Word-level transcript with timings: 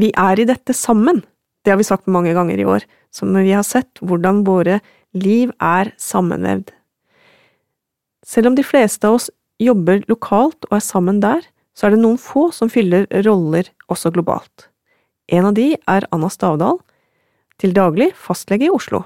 Vi 0.00 0.10
er 0.16 0.40
i 0.40 0.48
dette 0.48 0.74
sammen. 0.76 1.20
Det 1.64 1.72
har 1.72 1.80
vi 1.80 1.84
sagt 1.84 2.08
mange 2.08 2.32
ganger 2.36 2.60
i 2.60 2.64
år, 2.64 2.86
som 3.12 3.34
vi 3.36 3.52
har 3.52 3.66
sett 3.66 4.00
hvordan 4.00 4.44
våre 4.46 4.78
liv 5.12 5.50
er 5.60 5.92
sammenvevd. 6.00 6.70
Selv 8.24 8.50
om 8.50 8.56
de 8.56 8.64
fleste 8.64 9.08
av 9.08 9.18
oss 9.18 9.28
jobber 9.60 10.04
lokalt 10.08 10.68
og 10.70 10.76
er 10.78 10.84
sammen 10.84 11.20
der, 11.20 11.42
så 11.76 11.88
er 11.88 11.94
det 11.94 12.02
noen 12.02 12.20
få 12.20 12.48
som 12.54 12.70
fyller 12.72 13.06
roller 13.26 13.68
også 13.92 14.12
globalt. 14.14 14.68
En 15.30 15.50
av 15.50 15.56
de 15.58 15.74
er 15.76 16.06
Anna 16.14 16.30
Stavdal, 16.32 16.80
til 17.60 17.74
daglig 17.76 18.10
fastlege 18.16 18.70
i 18.70 18.72
Oslo. 18.72 19.02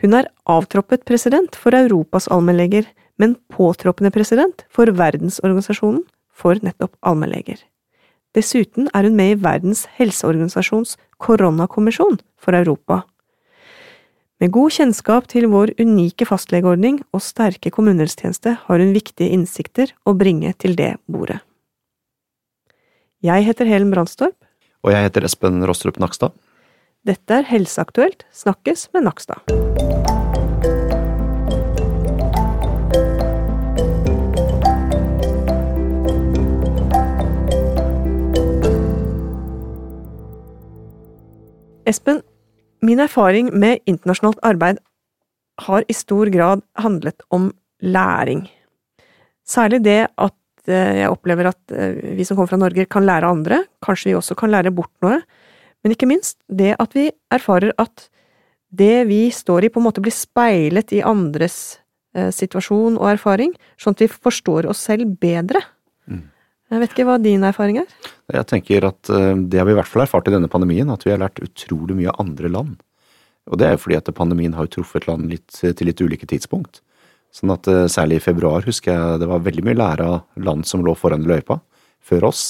Hun 0.00 0.14
er 0.16 0.30
avtroppet 0.48 1.02
president 1.08 1.58
for 1.58 1.74
Europas 1.76 2.28
allmennleger, 2.30 2.86
men 3.20 3.34
påtroppende 3.52 4.12
president 4.14 4.64
for 4.72 4.88
Verdensorganisasjonen 4.96 6.06
for 6.30 6.62
nettopp 6.64 6.94
allmennleger. 7.04 7.58
Dessuten 8.36 8.86
er 8.94 9.08
hun 9.08 9.16
med 9.18 9.32
i 9.34 9.38
Verdens 9.42 9.86
helseorganisasjons 9.98 10.96
koronakommisjon 11.18 12.20
for 12.38 12.54
Europa. 12.54 13.02
Med 14.40 14.54
god 14.54 14.72
kjennskap 14.72 15.26
til 15.28 15.50
vår 15.52 15.74
unike 15.82 16.24
fastlegeordning 16.24 17.02
og 17.12 17.24
sterke 17.24 17.72
kommunehelsetjeneste 17.74 18.54
har 18.62 18.80
hun 18.80 18.94
viktige 18.96 19.34
innsikter 19.34 19.92
å 20.08 20.14
bringe 20.16 20.54
til 20.56 20.78
det 20.78 20.94
bordet. 21.10 21.42
Jeg 23.20 23.44
heter 23.44 23.68
Helen 23.68 23.92
Brandstorp. 23.92 24.38
Og 24.80 24.94
jeg 24.94 25.10
heter 25.10 25.26
Espen 25.28 25.60
Rostrup 25.68 26.00
Nakstad. 26.00 26.32
Dette 27.04 27.42
er 27.42 27.48
Helseaktuelt 27.50 28.24
snakkes 28.32 28.88
med 28.94 29.10
Nakstad. 29.10 29.89
Espen, 41.90 42.22
min 42.86 43.02
erfaring 43.02 43.50
med 43.58 43.82
internasjonalt 43.90 44.38
arbeid 44.46 44.78
har 45.66 45.84
i 45.88 45.96
stor 45.96 46.30
grad 46.32 46.62
handlet 46.78 47.24
om 47.34 47.50
læring. 47.82 48.46
Særlig 49.46 49.82
det 49.84 50.00
at 50.06 50.70
eh, 50.70 51.00
jeg 51.02 51.10
opplever 51.10 51.50
at 51.50 51.74
eh, 51.74 52.14
vi 52.16 52.24
som 52.24 52.38
kommer 52.38 52.52
fra 52.52 52.60
Norge 52.60 52.86
kan 52.86 53.06
lære 53.08 53.28
andre, 53.28 53.64
kanskje 53.82 54.12
vi 54.12 54.16
også 54.20 54.36
kan 54.38 54.52
lære 54.54 54.72
bort 54.74 54.92
noe, 55.04 55.18
men 55.82 55.94
ikke 55.96 56.08
minst 56.08 56.38
det 56.46 56.76
at 56.78 56.94
vi 56.96 57.08
erfarer 57.32 57.74
at 57.80 58.06
det 58.70 59.08
vi 59.08 59.24
står 59.34 59.66
i, 59.66 59.72
på 59.72 59.80
en 59.80 59.88
måte 59.88 60.02
blir 60.04 60.14
speilet 60.14 60.94
i 60.94 61.02
andres 61.02 61.80
eh, 62.14 62.30
situasjon 62.30 63.00
og 63.00 63.08
erfaring, 63.16 63.56
sånn 63.80 63.96
at 63.98 64.04
vi 64.04 64.12
forstår 64.12 64.70
oss 64.70 64.84
selv 64.86 65.16
bedre. 65.20 65.64
Mm. 66.06 66.28
Jeg 66.70 66.84
vet 66.84 66.94
ikke 66.94 67.08
hva 67.08 67.18
din 67.18 67.42
erfaring 67.48 67.80
er? 67.82 67.90
Jeg 68.34 68.46
tenker 68.50 68.86
at 68.88 69.10
eh, 69.12 69.34
Det 69.50 69.60
har 69.60 69.66
vi 69.68 69.74
i 69.74 69.78
hvert 69.78 69.90
fall 69.90 70.04
erfart 70.04 70.30
i 70.30 70.34
denne 70.34 70.50
pandemien, 70.52 70.90
at 70.92 71.06
vi 71.06 71.12
har 71.14 71.20
lært 71.22 71.42
utrolig 71.44 71.96
mye 71.98 72.12
av 72.12 72.22
andre 72.22 72.52
land. 72.52 72.78
Og 73.50 73.58
det 73.58 73.66
er 73.66 73.74
jo 73.74 73.82
fordi 73.84 73.98
at 73.98 74.12
pandemien 74.14 74.54
har 74.54 74.66
jo 74.66 74.76
truffet 74.78 75.08
land 75.08 75.30
litt, 75.32 75.48
til 75.58 75.88
litt 75.88 76.02
ulike 76.02 76.28
tidspunkt. 76.30 76.82
Sånn 77.34 77.54
at 77.54 77.68
eh, 77.70 77.86
særlig 77.90 78.20
i 78.20 78.26
februar 78.30 78.66
husker 78.66 78.94
jeg 78.94 79.22
det 79.22 79.30
var 79.30 79.46
veldig 79.46 79.66
mye 79.66 79.78
lære 79.78 80.10
av 80.16 80.44
land 80.48 80.68
som 80.68 80.84
lå 80.86 80.94
foran 80.98 81.26
løypa 81.26 81.60
før 82.04 82.30
oss. 82.30 82.44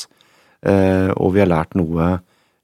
Eh, 0.67 1.11
og 1.17 1.35
vi 1.37 1.45
har 1.45 1.51
lært 1.51 1.79
noe 1.79 2.19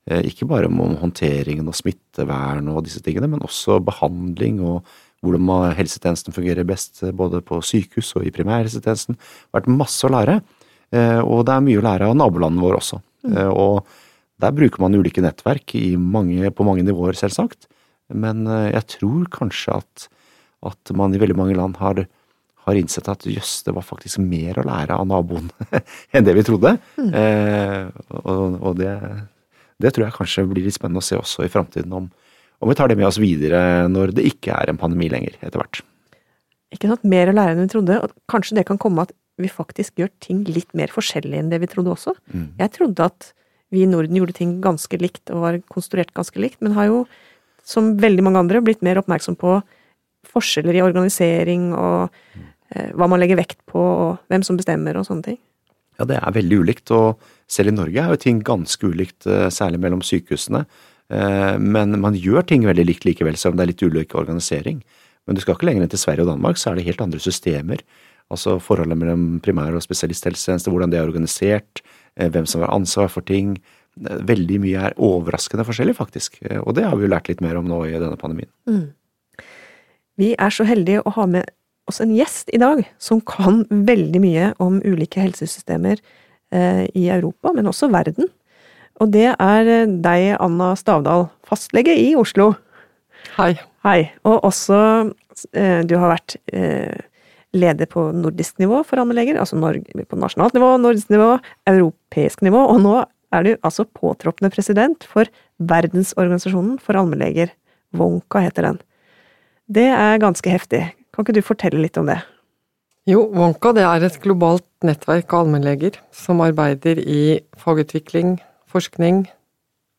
ikke 0.07 0.47
bare 0.47 0.69
om 0.71 0.93
håndteringen 1.01 1.67
og 1.67 1.75
smittevern 1.75 2.69
og 2.71 2.85
disse 2.87 3.01
tingene, 3.03 3.27
men 3.27 3.41
også 3.43 3.81
behandling 3.83 4.61
og 4.63 4.85
hvordan 5.27 5.75
helsetjenesten 5.75 6.37
fungerer 6.37 6.69
best 6.69 7.01
både 7.19 7.41
på 7.43 7.59
sykehus 7.59 8.13
og 8.15 8.29
i 8.29 8.31
primærhelsetjenesten. 8.31 9.19
Det 9.19 9.51
har 9.51 9.65
vært 9.65 9.73
masse 9.81 10.07
å 10.07 10.13
lære. 10.15 10.37
Eh, 10.95 11.21
og 11.23 11.47
det 11.47 11.55
er 11.55 11.65
mye 11.67 11.81
å 11.81 11.87
lære 11.87 12.11
av 12.11 12.19
nabolandene 12.19 12.63
våre 12.63 12.81
også. 12.81 13.01
Mm. 13.27 13.33
Eh, 13.33 13.51
og 13.51 14.43
der 14.43 14.53
bruker 14.53 14.83
man 14.83 14.97
ulike 14.97 15.25
nettverk 15.25 15.75
mange, 15.99 16.51
på 16.53 16.67
mange 16.67 16.85
nivåer, 16.87 17.17
selvsagt. 17.19 17.69
Men 18.13 18.45
eh, 18.47 18.71
jeg 18.75 18.99
tror 18.99 19.31
kanskje 19.33 19.81
at, 19.81 20.07
at 20.67 20.95
man 20.97 21.15
i 21.15 21.21
veldig 21.23 21.39
mange 21.39 21.57
land 21.59 21.79
har, 21.81 22.05
har 22.67 22.79
innsett 22.79 23.09
at 23.11 23.27
jøss, 23.27 23.63
det 23.67 23.75
var 23.77 23.87
faktisk 23.87 24.21
mer 24.23 24.61
å 24.61 24.67
lære 24.67 24.99
av 24.99 25.09
naboen 25.09 25.51
enn 26.15 26.27
det 26.27 26.37
vi 26.37 26.47
trodde. 26.47 26.77
Mm. 27.01 27.11
Eh, 27.23 27.83
og, 28.23 28.61
og 28.61 28.79
det, 28.79 28.95
det, 29.83 29.93
tror 29.93 30.07
jeg 30.07 30.19
kanskje 30.21 30.47
blir 30.53 30.69
litt 30.69 30.79
spennende 30.79 31.03
å 31.03 31.09
se 31.09 31.19
også 31.19 31.47
i 31.47 31.53
framtiden, 31.53 31.93
om, 31.97 32.11
om 32.61 32.71
vi 32.71 32.79
tar 32.79 32.93
det 32.93 32.99
med 33.01 33.09
oss 33.09 33.21
videre 33.23 33.61
når 33.91 34.15
det 34.17 34.29
ikke 34.31 34.55
er 34.55 34.73
en 34.73 34.81
pandemi 34.81 35.11
lenger, 35.13 35.39
etter 35.41 35.61
hvert. 35.63 35.83
Ikke 36.75 36.91
sant, 36.91 37.07
mer 37.07 37.31
å 37.31 37.37
lære 37.37 37.55
enn 37.55 37.63
vi 37.63 37.73
trodde, 37.73 38.01
og 38.03 38.15
kanskje 38.31 38.59
det 38.59 38.67
kan 38.69 38.81
komme 38.83 39.07
at 39.07 39.15
vi 39.41 39.51
faktisk 39.53 40.01
gjør 40.01 40.11
ting 40.25 40.43
litt 40.49 40.73
mer 40.77 40.91
forskjellig 40.93 41.39
enn 41.39 41.51
det 41.53 41.61
vi 41.63 41.69
trodde 41.71 41.93
også. 41.93 42.17
Mm. 42.33 42.49
Jeg 42.59 42.73
trodde 42.75 43.07
at 43.07 43.31
vi 43.75 43.83
i 43.85 43.89
Norden 43.91 44.17
gjorde 44.17 44.37
ting 44.39 44.57
ganske 44.65 44.99
likt 45.01 45.33
og 45.35 45.43
var 45.45 45.59
konstruert 45.73 46.13
ganske 46.17 46.41
likt, 46.41 46.61
men 46.65 46.77
har 46.77 46.89
jo, 46.89 47.01
som 47.67 47.95
veldig 48.01 48.25
mange 48.25 48.43
andre, 48.45 48.63
blitt 48.65 48.85
mer 48.87 49.01
oppmerksom 49.03 49.39
på 49.39 49.59
forskjeller 50.27 50.79
i 50.79 50.85
organisering 50.85 51.71
og 51.77 52.09
eh, 52.75 52.91
hva 52.97 53.09
man 53.11 53.23
legger 53.23 53.39
vekt 53.39 53.61
på, 53.69 53.79
og 53.79 54.33
hvem 54.33 54.47
som 54.47 54.59
bestemmer 54.59 54.99
og 54.99 55.07
sånne 55.09 55.31
ting. 55.31 55.41
Ja, 55.97 56.05
det 56.09 56.19
er 56.19 56.37
veldig 56.37 56.61
ulikt, 56.65 56.93
og 56.93 57.23
selv 57.51 57.73
i 57.73 57.77
Norge 57.77 58.03
er 58.03 58.13
jo 58.13 58.21
ting 58.21 58.43
ganske 58.45 58.91
ulikt, 58.91 59.27
eh, 59.29 59.49
særlig 59.55 59.81
mellom 59.85 60.03
sykehusene. 60.05 60.67
Eh, 61.09 61.55
men 61.63 61.99
man 62.03 62.19
gjør 62.19 62.47
ting 62.47 62.67
veldig 62.67 62.87
likt 62.89 63.07
likevel, 63.09 63.39
selv 63.41 63.55
om 63.55 63.61
det 63.61 63.67
er 63.67 63.73
litt 63.73 63.87
ulik 63.87 64.17
organisering. 64.19 64.83
Men 65.27 65.37
du 65.37 65.43
skal 65.43 65.57
ikke 65.57 65.67
lenger 65.69 65.85
enn 65.85 65.93
til 65.93 66.01
Sverige 66.01 66.25
og 66.25 66.31
Danmark, 66.31 66.59
så 66.61 66.71
er 66.71 66.79
det 66.79 66.87
helt 66.87 67.03
andre 67.03 67.21
systemer. 67.23 67.83
Altså 68.33 68.57
forholdet 68.63 68.99
mellom 68.99 69.41
primær- 69.43 69.75
og 69.75 69.85
spesialisthelsetjeneste, 69.85 70.71
hvordan 70.71 70.91
det 70.91 71.01
er 71.01 71.07
organisert, 71.07 71.83
eh, 72.17 72.29
hvem 72.29 72.47
som 72.47 72.63
har 72.63 72.75
ansvar 72.75 73.11
for 73.11 73.23
ting. 73.23 73.57
Veldig 73.97 74.61
mye 74.61 74.89
er 74.89 74.99
overraskende 74.99 75.67
forskjellig, 75.67 75.97
faktisk. 75.97 76.39
Eh, 76.43 76.59
og 76.59 76.75
det 76.75 76.85
har 76.85 76.97
vi 76.97 77.07
jo 77.07 77.13
lært 77.13 77.29
litt 77.29 77.41
mer 77.41 77.57
om 77.57 77.67
nå 77.67 77.85
i 77.87 77.99
denne 77.99 78.17
pandemien. 78.17 78.51
Mm. 78.67 78.93
Vi 80.17 80.35
er 80.39 80.51
så 80.51 80.65
heldige 80.65 81.03
å 81.05 81.13
ha 81.13 81.27
med 81.27 81.51
oss 81.87 82.01
en 82.01 82.15
gjest 82.15 82.51
i 82.53 82.59
dag 82.59 82.83
som 82.99 83.21
kan 83.21 83.65
veldig 83.71 84.21
mye 84.21 84.55
om 84.59 84.81
ulike 84.83 85.21
helsesystemer 85.23 86.01
eh, 86.53 86.87
i 86.95 87.09
Europa, 87.09 87.53
men 87.55 87.67
også 87.67 87.91
verden. 87.91 88.31
Og 88.99 89.13
det 89.13 89.37
er 89.39 89.87
deg, 89.87 90.37
Anna 90.41 90.75
Stavdal, 90.75 91.29
fastlege 91.47 91.95
i 91.95 92.15
Oslo. 92.17 92.55
Hei. 93.37 93.55
Hei. 93.87 94.09
Og 94.27 94.43
også 94.49 94.79
Du 95.87 95.93
har 96.01 96.11
vært 96.11 96.39
leder 97.57 97.89
på 97.89 98.09
nordisk 98.13 98.59
nivå 98.59 98.81
for 98.85 99.01
allmennleger, 99.01 99.37
altså 99.39 99.57
på 99.57 100.19
nasjonalt 100.19 100.57
nivå, 100.57 100.71
nordisk 100.81 101.13
nivå, 101.13 101.37
europeisk 101.69 102.43
nivå, 102.45 102.59
og 102.73 102.81
nå 102.83 102.95
er 103.33 103.45
du 103.45 103.51
altså 103.63 103.85
påtroppende 103.85 104.51
president 104.53 105.05
for 105.09 105.29
Verdensorganisasjonen 105.61 106.79
for 106.81 106.99
allmennleger. 106.99 107.53
Wonka 107.97 108.43
heter 108.45 108.71
den. 108.71 108.81
Det 109.69 109.87
er 109.93 110.21
ganske 110.21 110.51
heftig. 110.51 110.83
Kan 111.15 111.25
ikke 111.25 111.37
du 111.37 111.45
fortelle 111.45 111.81
litt 111.81 111.97
om 112.01 112.09
det? 112.11 112.19
Jo, 113.09 113.23
Wonka 113.33 113.73
det 113.77 113.87
er 113.87 114.09
et 114.09 114.19
globalt 114.25 114.67
nettverk 114.85 115.33
av 115.33 115.45
allmennleger 115.47 116.01
som 116.13 116.43
arbeider 116.45 117.01
i 117.01 117.39
fagutvikling, 117.61 118.39
forskning, 118.73 119.25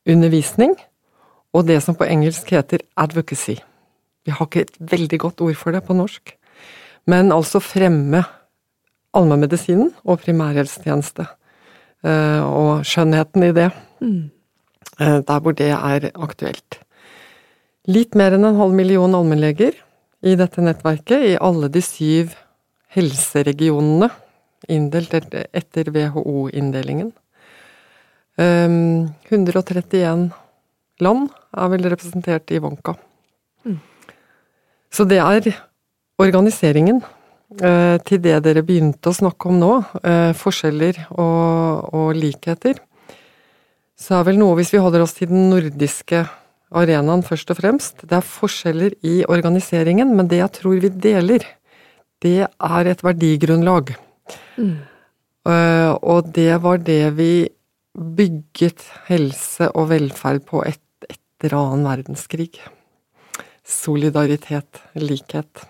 undervisning 0.09 0.75
og 1.53 1.65
det 1.69 1.79
som 1.85 1.97
på 1.97 2.09
engelsk 2.09 2.51
heter 2.53 2.85
advocacy. 2.97 3.57
Vi 4.27 4.35
har 4.35 4.49
ikke 4.49 4.65
et 4.65 4.79
veldig 4.91 5.19
godt 5.23 5.41
ord 5.45 5.55
for 5.55 5.71
det 5.71 5.85
på 5.87 5.95
norsk. 5.95 6.33
Men 7.07 7.31
altså 7.31 7.61
fremme 7.63 8.25
allmennmedisinen 9.15 9.93
og 10.03 10.19
primærhelsetjeneste. 10.25 11.29
Eh, 12.05 12.43
og 12.43 12.83
skjønnheten 12.85 13.47
i 13.47 13.53
det. 13.55 13.69
Mm. 14.03 14.29
Eh, 14.99 15.19
der 15.23 15.39
hvor 15.39 15.55
det 15.55 15.71
er 15.71 16.09
aktuelt. 16.13 16.81
Litt 17.87 18.19
mer 18.19 18.35
enn 18.35 18.45
en 18.45 18.59
halv 18.59 18.75
million 18.75 19.15
allmennleger 19.15 19.79
i 20.27 20.35
dette 20.35 20.61
nettverket, 20.61 21.23
i 21.23 21.39
alle 21.39 21.69
de 21.71 21.81
syv 21.81 22.35
helseregionene, 22.97 24.09
inndelt 24.67 25.13
etter 25.15 25.91
WHO-inndelingen. 25.93 27.13
131 28.37 29.95
eh, 29.97 30.37
land 31.01 31.29
er 31.57 31.71
vel 31.73 31.87
representert 31.89 32.51
i 32.53 32.59
Wonka. 32.61 32.97
Så 34.97 35.05
det 35.05 35.19
er 35.21 35.45
organiseringen 36.17 37.03
eh, 37.61 37.97
til 38.01 38.21
det 38.23 38.39
dere 38.47 38.63
begynte 38.65 39.11
å 39.11 39.17
snakke 39.17 39.51
om 39.51 39.59
nå, 39.61 39.73
eh, 40.01 40.31
forskjeller 40.33 41.03
og, 41.11 41.91
og, 41.93 42.07
likheter, 42.17 42.79
så 43.97 44.17
er 44.17 44.25
vel 44.31 44.39
noe, 44.41 44.55
hvis 44.57 44.73
vi 44.73 44.81
holder 44.81 45.03
oss 45.05 45.13
til 45.17 45.29
den 45.29 45.51
nordiske 45.51 46.23
arenaen 46.73 47.21
først 47.25 47.53
og 47.53 47.59
fremst, 47.59 48.01
det 48.09 48.17
er 48.17 48.25
forskjeller 48.25 48.95
i 49.05 49.19
organiseringen, 49.29 50.15
men 50.17 50.29
det 50.31 50.41
jeg 50.41 50.53
tror 50.57 50.81
vi 50.81 50.91
deler, 51.05 51.45
det 52.25 52.47
er 52.49 52.89
et 52.89 53.03
verdigrunnlag. 53.05 53.93
Mm. 54.57 54.79
Uh, 55.47 55.93
og 56.01 56.33
det 56.35 56.57
var 56.63 56.81
det 56.81 57.03
vi 57.15 57.31
bygget 57.93 58.81
helse 59.07 59.69
og 59.77 59.91
velferd 59.93 60.43
på 60.49 60.65
et, 60.65 60.81
etter 61.07 61.55
annen 61.57 61.85
verdenskrig. 61.87 62.57
Solidaritet, 63.67 64.79
likhet. 64.95 65.65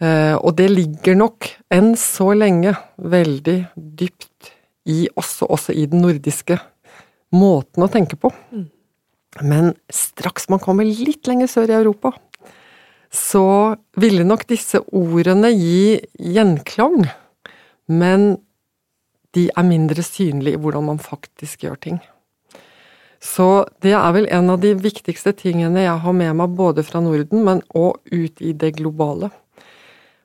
Eh, 0.00 0.36
og 0.36 0.56
det 0.58 0.68
ligger 0.68 1.16
nok 1.16 1.48
enn 1.72 1.94
så 1.96 2.32
lenge 2.36 2.74
veldig 3.00 3.58
dypt 3.76 4.52
i 4.86 5.06
også, 5.16 5.48
også 5.48 5.72
i 5.72 5.86
den 5.90 6.04
nordiske 6.04 6.58
måten 7.34 7.84
å 7.84 7.90
tenke 7.90 8.18
på. 8.20 8.30
Men 9.42 9.72
straks 9.92 10.50
man 10.52 10.62
kommer 10.62 10.86
litt 10.86 11.26
lenger 11.28 11.50
sør 11.50 11.72
i 11.72 11.78
Europa, 11.80 12.12
så 13.12 13.76
ville 13.96 14.26
nok 14.26 14.44
disse 14.48 14.80
ordene 14.96 15.50
gi 15.54 15.96
gjenklang, 16.20 17.06
men 17.88 18.34
de 19.36 19.48
er 19.52 19.68
mindre 19.68 20.04
synlige 20.04 20.56
i 20.56 20.60
hvordan 20.60 20.86
man 20.90 21.00
faktisk 21.02 21.66
gjør 21.66 21.80
ting. 21.80 21.98
Så 23.26 23.66
det 23.82 23.94
er 23.96 24.12
vel 24.14 24.28
en 24.30 24.52
av 24.52 24.60
de 24.62 24.70
viktigste 24.78 25.32
tingene 25.34 25.82
jeg 25.82 26.02
har 26.04 26.14
med 26.14 26.36
meg 26.38 26.54
både 26.58 26.84
fra 26.86 27.00
Norden, 27.02 27.42
men 27.46 27.62
òg 27.74 27.98
ut 28.12 28.42
i 28.44 28.52
det 28.54 28.76
globale. 28.78 29.32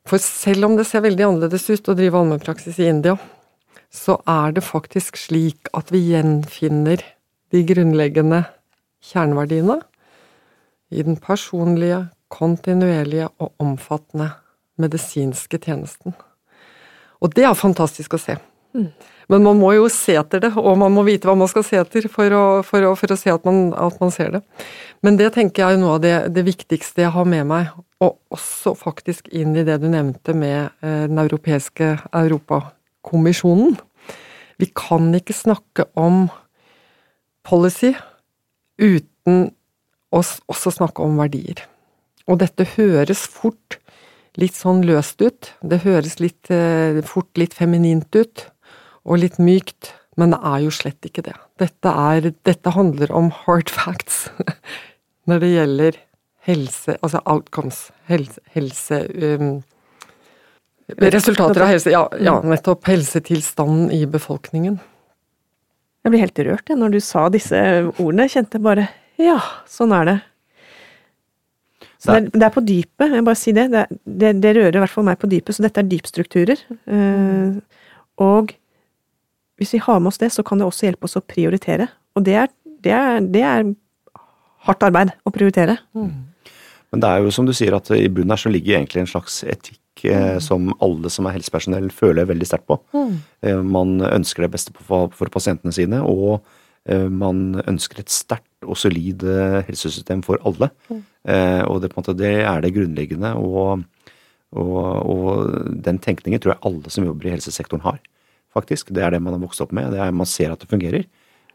For 0.06 0.21
selv 0.21 0.68
om 0.68 0.77
det 0.77 0.88
ser 0.89 1.06
veldig 1.06 1.25
annerledes 1.27 1.69
ut 1.71 1.89
å 1.89 1.95
drive 1.98 2.19
allmennpraksis 2.19 2.80
i 2.81 2.89
India, 2.92 3.15
så 3.92 4.19
er 4.30 4.53
det 4.56 4.63
faktisk 4.65 5.18
slik 5.19 5.69
at 5.77 5.92
vi 5.94 6.03
gjenfinner 6.12 7.01
de 7.51 7.63
grunnleggende 7.68 8.45
kjerneverdiene 9.12 9.81
i 10.92 11.03
den 11.03 11.18
personlige, 11.19 12.06
kontinuerlige 12.31 13.27
og 13.44 13.51
omfattende 13.59 14.30
medisinske 14.80 15.59
tjenesten. 15.59 16.15
Og 17.21 17.33
det 17.36 17.44
er 17.48 17.57
fantastisk 17.57 18.15
å 18.15 18.21
se. 18.21 18.38
Men 19.32 19.46
man 19.46 19.60
må 19.62 19.70
jo 19.78 19.86
se 19.92 20.18
etter 20.20 20.42
det, 20.44 20.52
og 20.60 20.76
man 20.82 20.92
må 20.92 21.06
vite 21.08 21.30
hva 21.30 21.38
man 21.40 21.48
skal 21.48 21.64
se 21.64 21.78
etter 21.80 22.08
for 22.12 22.34
å, 22.36 22.44
for 22.68 22.84
å, 22.84 22.92
for 23.00 23.14
å 23.14 23.18
se 23.20 23.32
at 23.32 23.46
man, 23.48 23.70
at 23.80 23.96
man, 24.02 24.12
ser 24.12 24.34
det. 24.36 24.42
Men 25.06 25.20
det 25.20 25.30
tenker 25.38 25.64
jeg 25.64 25.78
er 25.78 25.82
noe 25.82 25.96
av 25.96 26.04
det, 26.04 26.16
det, 26.36 26.44
viktigste 26.48 27.06
jeg 27.06 27.14
har 27.16 27.30
med 27.32 27.48
meg, 27.48 27.72
og 28.04 28.18
også 28.34 28.76
faktisk 28.76 29.32
inn 29.32 29.56
i 29.56 29.64
det 29.68 29.80
du 29.84 29.88
nevnte 29.92 30.36
med 30.36 30.74
eh, 30.84 31.06
den 31.08 31.22
europeiske 31.24 31.94
Europakommisjonen. 32.12 33.78
Vi 34.60 34.68
kan 34.76 35.08
ikke 35.16 35.38
snakke 35.38 35.88
om 35.98 36.26
policy 37.48 37.94
uten 38.82 39.48
å 40.12 40.22
også 40.22 40.76
snakke 40.76 41.06
om 41.08 41.16
verdier. 41.22 41.64
Og 42.28 42.42
dette 42.44 42.68
høres 42.76 43.24
fort 43.32 43.80
litt 44.40 44.56
sånn 44.56 44.84
løst 44.88 45.24
ut. 45.24 45.54
Det 45.64 45.86
høres 45.86 46.20
litt, 46.20 46.52
eh, 46.52 47.00
fort 47.08 47.32
litt 47.40 47.56
feminint 47.56 48.12
ut 48.16 48.52
og 49.07 49.21
litt 49.24 49.39
mykt, 49.42 49.94
men 50.19 50.36
det 50.36 50.42
er 50.45 50.62
jo 50.65 50.74
slett 50.75 51.07
ikke 51.07 51.24
det. 51.25 51.36
Dette, 51.62 51.92
er, 51.92 52.31
dette 52.48 52.74
handler 52.75 53.13
om 53.15 53.31
hard 53.44 53.71
facts 53.71 54.27
når 55.30 55.44
det 55.44 55.51
gjelder 55.53 56.00
helse, 56.48 56.98
altså 57.01 57.21
outcomes, 57.30 57.83
helse, 58.09 58.42
helse 58.56 59.03
um, 59.13 59.59
Resultater 60.92 61.63
av 61.63 61.69
helse, 61.71 61.92
ja, 61.94 62.01
ja, 62.19 62.33
nettopp 62.44 62.83
helsetilstanden 62.89 63.94
i 63.95 64.01
befolkningen. 64.12 64.75
Jeg 66.03 66.12
blir 66.12 66.24
helt 66.25 66.42
rørt 66.44 66.68
jeg, 66.68 66.80
når 66.81 66.98
du 66.98 67.00
sa 67.06 67.27
disse 67.31 67.62
ordene. 67.94 68.25
Jeg 68.25 68.33
kjente 68.33 68.59
bare 68.59 68.89
ja, 69.21 69.38
sånn 69.69 69.94
er 69.95 70.09
det. 70.09 70.18
Så 72.01 72.09
det 72.09 72.18
er, 72.18 72.27
det 72.33 72.45
er, 72.48 72.53
på 72.56 72.63
dypet, 72.65 73.13
jeg 73.13 73.25
bare 73.27 73.38
si 73.38 73.53
det. 73.53 73.68
Det, 73.69 73.83
det. 74.09 74.31
det, 74.42 74.53
rører 74.57 74.80
i 74.80 74.81
hvert 74.81 74.94
fall 74.94 75.06
meg 75.06 75.19
på 75.21 75.30
dypet, 75.30 75.53
så 75.53 75.63
dette 75.63 75.83
er 75.83 75.89
dypstrukturer. 75.92 76.63
Uh, 76.89 77.62
og 78.25 78.56
hvis 79.62 79.75
vi 79.75 79.84
har 79.86 80.02
med 80.02 80.10
oss 80.10 80.18
det, 80.18 80.31
så 80.34 80.42
kan 80.46 80.58
det 80.58 80.66
også 80.66 80.88
hjelpe 80.88 81.06
oss 81.06 81.19
å 81.19 81.22
prioritere. 81.22 81.86
Og 82.18 82.25
det 82.25 82.34
er, 82.42 82.52
det 82.81 82.94
er, 82.98 83.22
det 83.22 83.44
er 83.46 83.68
hardt 84.66 84.86
arbeid 84.88 85.13
å 85.22 85.34
prioritere. 85.34 85.78
Mm. 85.94 86.31
Men 86.92 87.04
det 87.04 87.12
er 87.12 87.22
jo 87.24 87.34
som 87.36 87.46
du 87.48 87.54
sier, 87.56 87.75
at 87.78 87.92
i 87.96 88.08
bunnen 88.12 88.34
her 88.34 88.42
så 88.42 88.52
ligger 88.52 88.80
egentlig 88.80 89.04
en 89.04 89.12
slags 89.13 89.42
etikk 89.48 90.04
eh, 90.10 90.34
mm. 90.36 90.42
som 90.44 90.74
alle 90.84 91.12
som 91.13 91.28
er 91.30 91.38
helsepersonell 91.38 91.92
føler 91.96 92.28
veldig 92.28 92.48
sterkt 92.50 92.68
på. 92.72 92.80
Mm. 92.96 93.13
Eh, 93.46 93.62
man 93.78 93.94
ønsker 94.10 94.48
det 94.48 94.52
beste 94.58 94.74
for, 94.75 95.13
for 95.16 95.31
pasientene 95.31 95.74
sine, 95.75 96.02
og 96.04 96.42
eh, 96.90 97.06
man 97.06 97.62
ønsker 97.62 98.02
et 98.02 98.12
sterkt 98.12 98.66
og 98.66 98.75
solid 98.81 99.24
eh, 99.24 99.62
helsesystem 99.69 100.25
for 100.25 100.42
alle. 100.48 100.74
Mm. 100.90 101.06
Og 101.69 101.84
det, 101.84 101.92
måte, 101.94 102.16
det, 102.18 102.31
er 102.50 102.63
det 102.63 102.72
grunnleggende, 102.74 103.36
og, 103.38 103.84
og, 104.58 104.78
og 105.06 105.75
den 105.86 106.00
tenkningen 106.02 106.42
tror 106.42 106.56
jeg 106.56 106.63
alle 106.66 106.90
som 106.90 107.06
jobber 107.06 107.30
i 107.30 107.36
helsesektoren 107.36 107.86
har 107.86 108.00
faktisk. 108.56 108.92
Det 108.94 109.03
er 109.03 109.15
det 109.15 109.21
man 109.24 109.36
har 109.36 109.44
vokst 109.44 109.63
opp 109.63 109.74
med. 109.75 109.94
Er, 109.95 110.13
man 110.15 110.30
ser 110.30 110.53
at 110.53 110.63
det 110.63 110.69
fungerer. 110.71 111.06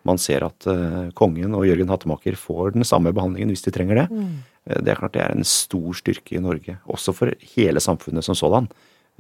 Man 0.07 0.21
ser 0.23 0.45
at 0.47 0.67
uh, 0.71 1.09
kongen 1.19 1.55
og 1.59 1.67
Jørgen 1.67 1.91
Hattemaker 1.91 2.37
får 2.39 2.77
den 2.77 2.87
samme 2.87 3.13
behandlingen 3.17 3.51
hvis 3.51 3.65
de 3.65 3.73
trenger 3.75 4.03
det. 4.03 4.07
Mm. 4.11 4.37
Uh, 4.69 4.77
det 4.85 4.93
er 4.93 5.01
klart 5.01 5.17
det 5.17 5.25
er 5.25 5.35
en 5.35 5.47
stor 5.47 5.97
styrke 5.99 6.37
i 6.37 6.43
Norge, 6.43 6.79
også 6.87 7.15
for 7.17 7.33
hele 7.57 7.83
samfunnet 7.83 8.27
som 8.27 8.39
sådan. 8.39 8.71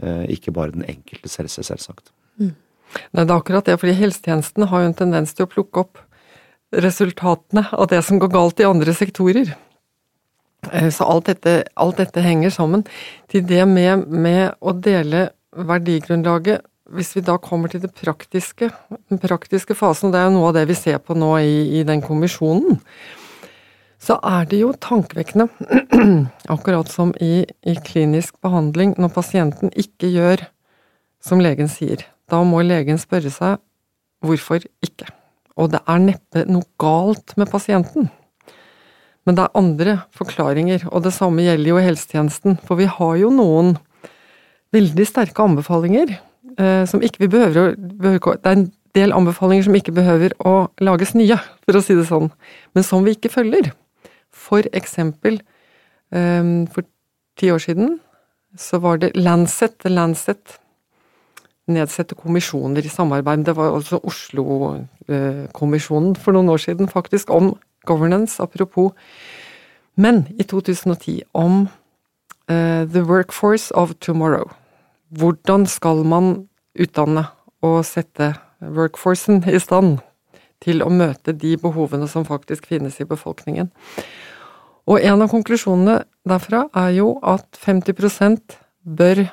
Uh, 0.02 0.24
ikke 0.30 0.54
bare 0.54 0.74
den 0.74 0.86
enkelte, 0.86 1.30
selvsagt. 1.30 2.12
Mm. 2.38 2.54
Nei, 3.12 3.24
det 3.24 3.30
er 3.30 3.38
akkurat 3.38 3.66
det, 3.66 3.78
fordi 3.82 3.96
helsetjenesten 3.98 4.68
har 4.70 4.84
jo 4.84 4.90
en 4.92 5.00
tendens 5.00 5.34
til 5.34 5.46
å 5.46 5.50
plukke 5.50 5.82
opp 5.82 6.02
resultatene 6.76 7.64
av 7.74 7.88
det 7.90 8.02
som 8.04 8.20
går 8.22 8.30
galt 8.34 8.60
i 8.62 8.68
andre 8.68 8.94
sektorer. 8.94 9.54
Så 10.66 11.06
alt 11.06 11.28
dette, 11.30 11.52
alt 11.78 12.00
dette 12.00 12.22
henger 12.24 12.50
sammen. 12.50 12.82
Til 13.30 13.44
det 13.46 13.62
med, 13.70 14.06
med 14.10 14.56
å 14.58 14.74
dele 14.74 15.28
verdigrunnlaget 15.54 16.64
hvis 16.94 17.14
vi 17.16 17.22
da 17.24 17.36
kommer 17.42 17.70
til 17.70 17.82
det 17.82 17.92
praktiske, 17.98 18.70
den 19.10 19.20
praktiske 19.22 19.74
fasen, 19.74 20.08
og 20.08 20.14
det 20.14 20.20
er 20.20 20.28
jo 20.28 20.34
noe 20.36 20.50
av 20.50 20.58
det 20.58 20.66
vi 20.70 20.76
ser 20.78 21.00
på 21.02 21.16
nå 21.18 21.32
i, 21.42 21.56
i 21.80 21.84
den 21.86 22.02
kommisjonen, 22.04 22.78
så 24.02 24.18
er 24.22 24.46
det 24.46 24.60
jo 24.60 24.74
tankevekkende, 24.78 25.48
akkurat 26.54 26.90
som 26.92 27.14
i, 27.22 27.46
i, 27.66 27.74
klinisk 27.86 28.36
behandling, 28.44 28.94
når 29.00 29.14
pasienten 29.16 29.72
ikke 29.74 30.12
gjør 30.12 30.44
som 31.24 31.42
legen 31.42 31.70
sier. 31.72 32.04
Da 32.30 32.42
må 32.46 32.62
legen 32.62 33.00
spørre 33.02 33.32
seg 33.32 33.58
hvorfor 34.22 34.62
ikke. 34.84 35.08
Og 35.56 35.72
det 35.72 35.80
er 35.88 36.02
neppe 36.02 36.44
noe 36.46 36.68
galt 36.78 37.34
med 37.40 37.50
pasienten. 37.50 38.10
Men 39.26 39.34
det 39.34 39.46
er 39.46 39.58
andre 39.58 39.96
forklaringer, 40.14 40.86
og 40.92 41.02
det 41.02 41.14
samme 41.16 41.42
gjelder 41.42 41.72
jo 41.72 41.80
i 41.80 41.86
helsetjenesten. 41.88 42.60
For 42.62 42.78
vi 42.78 42.86
har 42.86 43.16
jo 43.18 43.32
noen 43.34 43.74
veldig 44.76 45.06
sterke 45.08 45.42
anbefalinger 45.42 46.14
som 46.56 47.02
ikke 47.04 47.20
vi 47.20 47.28
behøver 47.28 47.74
behøver, 47.76 48.38
Det 48.40 48.46
er 48.46 48.56
en 48.56 48.70
del 48.94 49.12
anbefalinger 49.12 49.66
som 49.66 49.74
ikke 49.76 49.92
behøver 49.92 50.32
å 50.40 50.68
lages 50.80 51.12
nye, 51.14 51.36
for 51.64 51.76
å 51.76 51.82
si 51.84 51.96
det 51.98 52.06
sånn, 52.08 52.30
men 52.74 52.86
som 52.86 53.04
vi 53.04 53.16
ikke 53.16 53.32
følger. 53.32 53.72
For 54.32 54.64
eksempel, 54.72 55.40
um, 56.12 56.66
for 56.72 56.86
ti 57.36 57.50
år 57.52 57.58
siden 57.58 57.98
så 58.56 58.80
var 58.80 59.02
det 59.02 59.16
Lancet, 59.16 59.84
Lancet 59.84 60.56
nedsette 61.66 62.14
kommisjoner 62.14 62.86
i 62.86 62.88
samarbeid. 62.88 63.46
Det 63.46 63.56
var 63.56 63.74
altså 63.74 64.00
Oslo-kommisjonen 64.06 66.16
for 66.16 66.32
noen 66.36 66.48
år 66.52 66.56
siden, 66.62 66.88
faktisk, 66.88 67.30
om 67.30 67.56
governance, 67.86 68.42
apropos. 68.42 68.92
Men 69.96 70.26
i 70.38 70.42
2010 70.42 71.22
om 71.34 71.68
uh, 72.50 72.86
The 72.86 73.02
Workforce 73.02 73.74
of 73.74 73.94
Tomorrow. 74.00 74.50
Hvordan 75.14 75.66
skal 75.70 76.02
man 76.08 76.48
utdanne 76.78 77.28
og 77.64 77.80
sette 77.86 78.34
workforcen 78.60 79.42
i 79.48 79.60
stand 79.62 80.00
til 80.64 80.82
å 80.82 80.90
møte 80.90 81.34
de 81.36 81.54
behovene 81.60 82.08
som 82.10 82.26
faktisk 82.26 82.66
finnes 82.66 82.98
i 83.00 83.08
befolkningen? 83.08 83.70
Og 84.86 85.02
en 85.02 85.22
av 85.22 85.32
konklusjonene 85.32 86.00
derfra 86.28 86.66
er 86.78 86.92
jo 86.98 87.16
at 87.26 87.58
50% 87.58 88.58
bør 88.86 89.26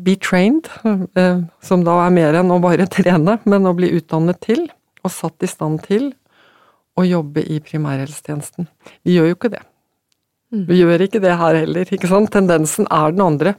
be 0.00 0.16
trained, 0.16 0.70
eh, 1.16 1.42
som 1.60 1.84
da 1.84 1.98
er 2.06 2.14
mer 2.16 2.38
enn 2.38 2.52
å 2.52 2.60
bare 2.62 2.88
trene, 2.88 3.38
men 3.44 3.68
å 3.68 3.76
bli 3.76 3.92
utdannet 3.98 4.40
til 4.40 4.70
og 5.04 5.12
satt 5.12 5.44
i 5.44 5.50
stand 5.50 5.82
til 5.84 6.10
å 6.96 7.04
jobbe 7.04 7.44
i 7.44 7.60
primærhelsetjenesten. 7.60 8.68
Vi 9.04 9.16
gjør 9.16 9.30
jo 9.30 9.36
ikke 9.36 9.52
det. 9.52 9.62
Mm. 10.50 10.64
Vi 10.66 10.80
gjør 10.80 11.04
ikke 11.06 11.22
det 11.22 11.36
her 11.38 11.60
heller, 11.60 11.92
ikke 11.92 12.10
sant. 12.10 12.32
Tendensen 12.34 12.88
er 12.90 13.14
den 13.14 13.22
andre. 13.24 13.54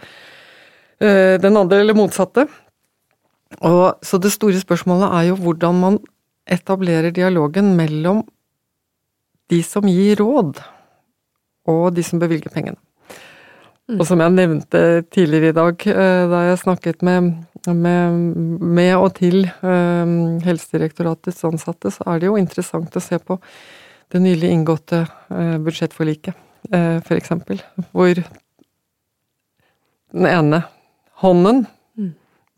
Eh, 1.01 1.39
den 1.41 1.58
andre 1.58 1.81
eller 1.81 1.98
motsatte. 1.98 2.46
Og, 3.60 3.98
så 4.05 4.20
det 4.22 4.31
store 4.36 4.60
spørsmålet 4.62 5.10
er 5.10 5.27
jo 5.31 5.39
hvordan 5.41 5.79
man 5.81 5.98
etablerer 6.51 7.13
dialogen 7.13 7.74
mellom 7.77 8.22
de 9.51 9.60
som 9.65 9.88
gir 9.89 10.22
råd, 10.22 10.62
og 11.67 11.86
de 11.96 12.03
som 12.05 12.22
bevilger 12.22 12.53
pengene. 12.53 12.79
Mm. 13.89 13.98
Og 13.98 14.05
som 14.08 14.22
jeg 14.24 14.34
nevnte 14.36 14.81
tidligere 15.12 15.51
i 15.51 15.58
dag, 15.58 15.88
eh, 15.89 16.25
da 16.31 16.43
jeg 16.48 16.62
snakket 16.62 17.01
med, 17.03 17.31
med, 17.67 18.20
med 18.62 18.93
og 18.96 19.10
til 19.17 19.43
um, 19.62 20.39
Helsedirektoratets 20.46 21.43
ansatte, 21.50 21.91
så 21.91 22.05
er 22.13 22.22
det 22.22 22.29
jo 22.29 22.38
interessant 22.39 22.96
å 22.96 23.03
se 23.03 23.20
på 23.20 23.39
det 24.12 24.22
nylig 24.22 24.51
inngåtte 24.53 25.01
uh, 25.08 25.58
budsjettforliket, 25.63 26.38
uh, 26.72 27.12
eksempel. 27.15 27.60
Hvor 27.91 28.22
den 30.12 30.27
ene 30.29 30.62
hånden 31.22 31.66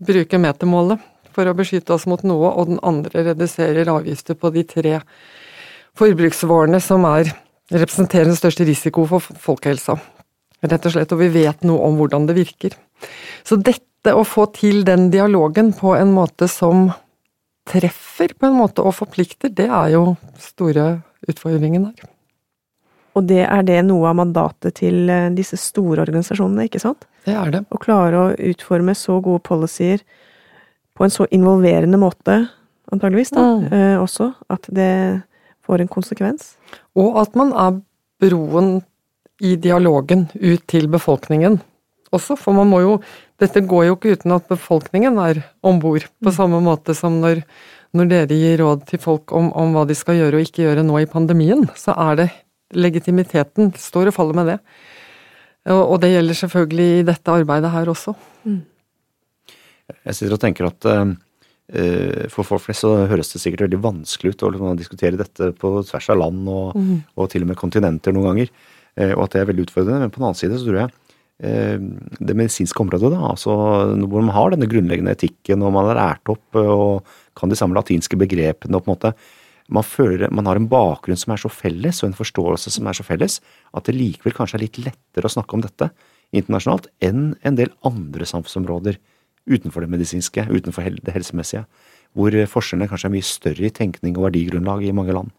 bruker 0.03 0.41
metermålet 0.41 1.01
for 1.33 1.49
å 1.49 1.55
beskytte 1.57 1.95
oss 1.95 2.05
mot 2.09 2.21
noe, 2.27 2.51
og 2.51 2.69
den 2.69 2.81
andre 2.85 3.25
reduserer 3.31 3.89
avgifter 3.89 4.37
på 4.37 4.51
de 4.53 4.65
tre 4.69 4.99
forbruksvarene 5.97 6.79
som 6.83 7.05
er, 7.09 7.31
representerer 7.73 8.29
den 8.29 8.37
største 8.37 8.67
risiko 8.67 9.05
for 9.09 9.23
folkehelsa. 9.23 9.97
Rett 10.63 10.85
og 10.87 10.93
slett, 10.95 11.11
og 11.11 11.19
vi 11.19 11.31
vet 11.33 11.65
noe 11.67 11.89
om 11.89 11.97
hvordan 11.99 12.27
det 12.29 12.37
virker. 12.37 12.75
Så 13.43 13.57
dette 13.59 14.13
å 14.15 14.23
få 14.27 14.47
til 14.55 14.83
den 14.87 15.09
dialogen 15.11 15.73
på 15.75 15.95
en 15.97 16.13
måte 16.15 16.47
som 16.51 16.91
treffer 17.69 18.33
på 18.35 18.49
en 18.49 18.57
måte 18.59 18.83
og 18.83 18.95
forplikter, 18.97 19.51
det 19.51 19.69
er 19.69 19.93
jo 19.95 20.03
store 20.39 20.87
utfordringen 21.27 21.87
her. 21.87 22.09
Og 23.13 23.27
det 23.29 23.43
er 23.45 23.65
det 23.67 23.79
noe 23.85 24.09
av 24.09 24.17
mandatet 24.17 24.79
til 24.79 25.09
eh, 25.11 25.29
disse 25.35 25.59
store 25.61 26.01
organisasjonene, 26.03 26.65
ikke 26.67 26.81
sant? 26.81 27.05
Det 27.25 27.33
er 27.33 27.51
det. 27.51 27.65
Å 27.71 27.79
klare 27.79 28.19
å 28.19 28.35
utforme 28.51 28.95
så 28.95 29.19
gode 29.23 29.43
policyer 29.47 30.01
på 30.97 31.05
en 31.05 31.13
så 31.13 31.27
involverende 31.33 31.97
måte, 31.97 32.49
antageligvis, 32.91 33.31
da, 33.33 33.41
Mm. 33.41 33.73
eh, 33.73 33.97
også, 33.97 34.33
at 34.49 34.67
det 34.69 35.23
får 35.65 35.81
en 35.81 35.87
konsekvens. 35.87 36.55
Og 36.95 37.17
at 37.17 37.35
man 37.35 37.53
er 37.53 37.81
broen 38.21 38.83
i 39.41 39.55
dialogen 39.55 40.29
ut 40.35 40.67
til 40.67 40.87
befolkningen 40.87 41.61
også, 42.13 42.37
for 42.37 42.53
man 42.53 42.69
må 42.69 42.81
jo 42.81 43.01
Dette 43.39 43.59
går 43.67 43.87
jo 43.87 43.95
ikke 43.97 44.11
uten 44.15 44.31
at 44.31 44.47
befolkningen 44.47 45.17
er 45.19 45.43
om 45.65 45.79
bord, 45.81 46.05
på 46.23 46.31
samme 46.31 46.61
måte 46.63 46.93
som 46.95 47.19
når, 47.19 47.41
når 47.93 48.07
dere 48.07 48.27
gir 48.37 48.61
råd 48.61 48.85
til 48.87 48.99
folk 48.99 49.33
om, 49.35 49.49
om 49.51 49.73
hva 49.73 49.85
de 49.89 49.95
skal 49.97 50.15
gjøre 50.15 50.37
og 50.37 50.45
ikke 50.45 50.63
gjøre 50.63 50.85
nå 50.85 51.01
i 51.01 51.09
pandemien, 51.09 51.65
så 51.75 51.91
er 51.97 52.15
det 52.15 52.29
legitimiteten 52.71 53.73
står 53.75 54.07
og 54.07 54.15
faller 54.15 54.37
med 54.37 54.45
det. 54.53 54.59
Og, 55.71 55.95
det 56.03 56.11
gjelder 56.11 56.35
selvfølgelig 56.35 56.87
i 56.99 57.03
dette 57.07 57.35
arbeidet 57.39 57.71
her 57.71 57.91
også. 57.91 58.11
Jeg 60.03 60.15
sitter 60.17 60.35
og 60.35 60.41
tenker 60.41 60.67
at 60.67 60.87
eh, 60.89 62.25
for 62.31 62.47
folk 62.47 62.65
flest 62.65 62.83
så 62.83 62.91
høres 63.07 63.31
det 63.31 63.39
sikkert 63.39 63.65
veldig 63.67 63.79
vanskelig 63.83 64.33
ut 64.33 64.43
å 64.43 64.51
liksom 64.51 64.79
diskutere 64.79 65.19
dette 65.19 65.53
på 65.59 65.75
tvers 65.87 66.09
av 66.11 66.19
land 66.19 66.49
og, 66.51 66.75
og 67.15 67.31
til 67.31 67.45
og 67.45 67.53
med 67.53 67.59
kontinenter 67.59 68.15
noen 68.15 68.31
ganger, 68.31 68.51
eh, 68.99 69.13
og 69.15 69.25
at 69.25 69.35
det 69.35 69.43
er 69.43 69.49
veldig 69.53 69.67
utfordrende. 69.69 70.03
Men 70.03 70.11
på 70.11 70.19
den 70.19 70.27
annen 70.27 70.41
side 70.41 70.59
så 70.59 70.67
tror 70.67 70.81
jeg 70.81 70.91
eh, 71.47 71.87
det 72.19 72.37
medisinske 72.39 72.83
området, 72.83 73.13
da, 73.15 73.21
altså 73.31 73.55
hvor 74.03 74.19
man 74.19 74.35
har 74.35 74.51
denne 74.51 74.67
grunnleggende 74.71 75.15
etikken 75.15 75.63
og 75.63 75.75
man 75.77 75.93
er 75.93 76.01
lært 76.01 76.33
opp 76.33 76.59
og 76.59 77.15
kan 77.39 77.51
de 77.51 77.59
samme 77.59 77.79
latinske 77.79 78.19
begrepene 78.19 78.75
og 78.75 78.83
på 78.83 78.91
en 78.91 78.97
måte 78.97 79.15
man 79.71 79.85
føler 79.87 80.31
man 80.33 80.47
har 80.49 80.59
en 80.59 80.67
bakgrunn 80.71 81.19
som 81.19 81.33
er 81.33 81.41
så 81.41 81.51
felles, 81.51 82.01
og 82.03 82.09
en 82.09 82.17
forståelse 82.17 82.73
som 82.75 82.87
er 82.89 82.97
så 82.97 83.05
felles, 83.07 83.39
at 83.73 83.87
det 83.87 83.95
likevel 83.95 84.35
kanskje 84.35 84.59
er 84.59 84.65
litt 84.65 84.81
lettere 84.81 85.29
å 85.29 85.35
snakke 85.35 85.55
om 85.55 85.63
dette 85.63 85.89
internasjonalt 86.33 86.89
enn 87.05 87.33
en 87.45 87.57
del 87.59 87.71
andre 87.87 88.27
samfunnsområder 88.27 88.99
utenfor 89.49 89.83
det 89.83 89.91
medisinske, 89.91 90.45
utenfor 90.49 90.87
det 91.03 91.15
helsemessige, 91.15 91.65
hvor 92.15 92.35
forskjellene 92.49 92.89
kanskje 92.91 93.09
er 93.09 93.15
mye 93.15 93.27
større 93.27 93.67
i 93.67 93.73
tenkning 93.73 94.17
og 94.17 94.27
verdigrunnlag 94.29 94.85
i 94.85 94.93
mange 94.95 95.15
land. 95.15 95.31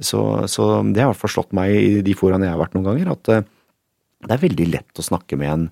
Så, 0.00 0.20
så 0.48 0.68
det 0.88 1.02
har 1.02 1.10
i 1.10 1.12
hvert 1.12 1.20
fall 1.20 1.34
slått 1.34 1.56
meg 1.56 1.72
i 1.76 2.04
de 2.04 2.14
foraene 2.16 2.46
jeg 2.48 2.54
har 2.54 2.62
vært 2.62 2.76
noen 2.76 2.88
ganger, 2.88 3.12
at 3.12 3.32
eh, 3.32 3.48
det 4.22 4.36
er 4.36 4.44
veldig 4.44 4.68
lett 4.70 5.00
å 5.00 5.04
snakke 5.04 5.36
med 5.40 5.50
en, 5.50 5.66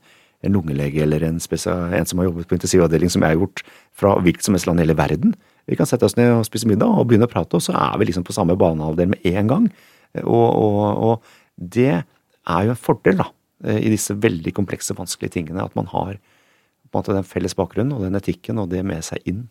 en 0.45 0.57
lungelege 0.57 1.05
eller 1.05 1.25
en, 1.29 1.39
en 1.39 2.09
som 2.11 2.21
har 2.21 2.29
jobbet 2.29 2.51
på 2.51 2.59
intensivavdeling, 2.59 3.13
som 3.13 3.25
jeg 3.25 3.33
har 3.33 3.41
gjort 3.41 3.63
fra 3.97 4.17
hvilket 4.21 4.47
som 4.47 4.57
helst 4.57 4.69
land 4.69 4.83
i 4.83 4.85
hele 4.85 4.99
verden. 4.99 5.37
Vi 5.69 5.77
kan 5.79 5.89
sette 5.89 6.07
oss 6.09 6.17
ned 6.19 6.33
og 6.35 6.47
spise 6.49 6.69
middag 6.71 6.89
og 6.89 7.09
begynne 7.11 7.29
å 7.29 7.33
prate, 7.33 7.59
og 7.59 7.65
så 7.65 7.75
er 7.77 7.99
vi 8.01 8.09
liksom 8.09 8.25
på 8.27 8.37
samme 8.37 8.57
banehalvdel 8.59 9.13
med 9.13 9.29
en 9.33 9.51
gang. 9.51 9.69
Og, 10.23 10.49
og, 10.49 10.81
og 11.05 11.69
det 11.77 11.93
er 12.01 12.67
jo 12.67 12.73
en 12.73 12.81
fordel, 12.81 13.21
da, 13.21 13.29
i 13.77 13.93
disse 13.93 14.17
veldig 14.17 14.55
komplekse, 14.57 14.97
vanskelige 14.97 15.37
tingene, 15.37 15.63
at 15.63 15.77
man 15.79 15.91
har 15.93 16.17
på 16.91 16.99
en 16.99 17.03
måte 17.03 17.15
den 17.15 17.27
felles 17.29 17.55
bakgrunnen 17.55 17.95
og 17.95 18.03
den 18.07 18.19
etikken 18.19 18.59
og 18.59 18.71
det 18.73 18.83
med 18.87 19.05
seg 19.07 19.23
inn. 19.31 19.45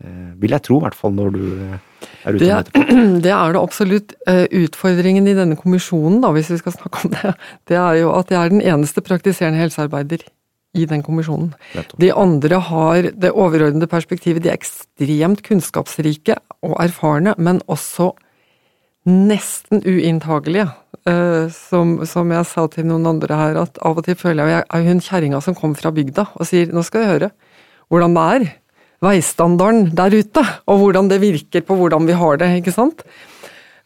Eh, 0.00 0.32
vil 0.40 0.54
jeg 0.54 0.64
tro, 0.64 0.78
i 0.80 0.84
hvert 0.86 0.96
fall 0.96 1.12
når 1.12 1.32
du 1.34 1.42
eh, 1.60 1.72
er 2.24 2.36
ute 2.36 2.40
Det, 2.40 2.48
med 2.48 2.56
etterpå. 2.56 3.00
det 3.26 3.32
er 3.36 3.54
det 3.54 3.60
absolutt. 3.60 4.14
Eh, 4.30 4.44
Utfordringen 4.62 5.28
i 5.28 5.36
denne 5.36 5.58
kommisjonen, 5.60 6.22
da, 6.24 6.32
hvis 6.32 6.50
vi 6.54 6.60
skal 6.62 6.74
snakke 6.78 7.04
om 7.04 7.14
det, 7.14 7.34
det 7.68 7.76
er 7.76 7.98
jo 8.00 8.14
at 8.16 8.32
jeg 8.32 8.40
er 8.40 8.54
den 8.54 8.64
eneste 8.64 9.04
praktiserende 9.04 9.60
helsearbeider 9.60 10.24
i 10.74 10.84
den 10.86 11.02
kommisjonen. 11.02 11.52
De 11.98 12.12
andre 12.14 12.60
har 12.62 13.02
det 13.10 13.32
overordnede 13.32 13.88
perspektivet. 13.90 14.42
De 14.44 14.50
er 14.52 14.58
ekstremt 14.58 15.42
kunnskapsrike 15.46 16.36
og 16.62 16.76
erfarne, 16.84 17.34
men 17.38 17.58
også 17.66 18.12
nesten 19.08 19.82
uinntagelige. 19.82 20.68
Eh, 21.08 21.48
Som, 21.50 22.04
som 22.06 22.30
jeg 22.30 22.46
sa 22.46 22.66
til 22.68 22.86
noen 22.86 23.06
andre 23.06 23.34
her, 23.34 23.56
at 23.62 23.78
av 23.82 23.98
og 23.98 24.04
til 24.04 24.14
føler 24.14 24.46
jeg 24.46 24.60
at 24.60 24.66
jeg 24.68 24.84
er 24.84 24.88
hun 24.90 25.00
kjerringa 25.00 25.40
som 25.42 25.54
kommer 25.56 25.80
fra 25.80 25.90
bygda 25.90 26.26
og 26.36 26.46
sier 26.46 26.70
nå 26.72 26.82
skal 26.84 27.02
jeg 27.04 27.14
høre 27.14 27.30
hvordan 27.90 28.14
det 28.14 28.26
er. 28.34 28.48
Veistandarden 29.00 29.94
der 29.96 30.12
ute, 30.12 30.42
og 30.68 30.82
hvordan 30.82 31.08
det 31.08 31.22
virker 31.22 31.64
på 31.64 31.74
hvordan 31.74 32.04
vi 32.06 32.12
har 32.12 32.36
det, 32.36 32.50
ikke 32.60 32.74
sant. 32.76 33.00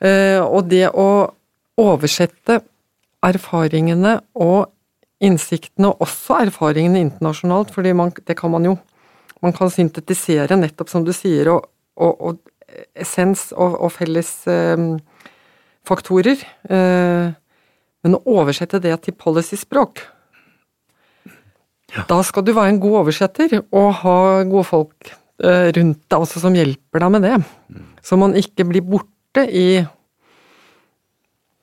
Eh, 0.03 0.43
Og 0.43 0.67
det 0.69 0.89
å 0.91 1.31
oversette 1.79 2.61
erfaringene 3.25 4.19
og 4.35 4.74
innsiktene, 5.25 5.91
og 5.91 6.05
også 6.05 6.41
erfaringene 6.47 7.03
internasjonalt, 7.07 7.73
for 7.75 7.85
det 7.85 8.37
kan 8.39 8.53
man 8.55 8.73
jo 8.73 8.79
Man 9.45 9.53
kan 9.53 9.69
syntetisere, 9.69 10.57
nettopp 10.57 10.89
som 10.89 11.03
du 11.05 11.11
sier, 11.13 11.51
og, 11.53 11.67
og, 12.01 12.21
og 12.25 12.39
essens 12.97 13.51
og, 13.53 13.75
og 13.77 13.91
felles 13.93 14.31
eh, 14.49 14.85
faktorer. 15.85 16.41
Eh, 16.65 17.35
men 18.05 18.17
å 18.17 18.23
oversette 18.39 18.81
det 18.85 18.95
til 19.05 19.17
policyspråk 19.17 20.03
Da 22.09 22.19
skal 22.27 22.45
du 22.45 22.53
være 22.53 22.75
en 22.75 22.81
god 22.83 22.99
oversetter 23.05 23.59
og 23.63 23.91
ha 24.03 24.17
gode 24.49 24.67
folk 24.69 25.13
eh, 25.13 25.69
rundt 25.77 26.03
deg 26.09 26.27
også 26.27 26.43
som 26.43 26.57
hjelper 26.57 27.05
deg 27.05 27.15
med 27.15 27.29
det. 27.29 27.37
Så 28.05 28.19
man 28.21 28.37
ikke 28.39 28.67
blir 28.69 28.85
borte 28.85 29.45
i 29.49 29.85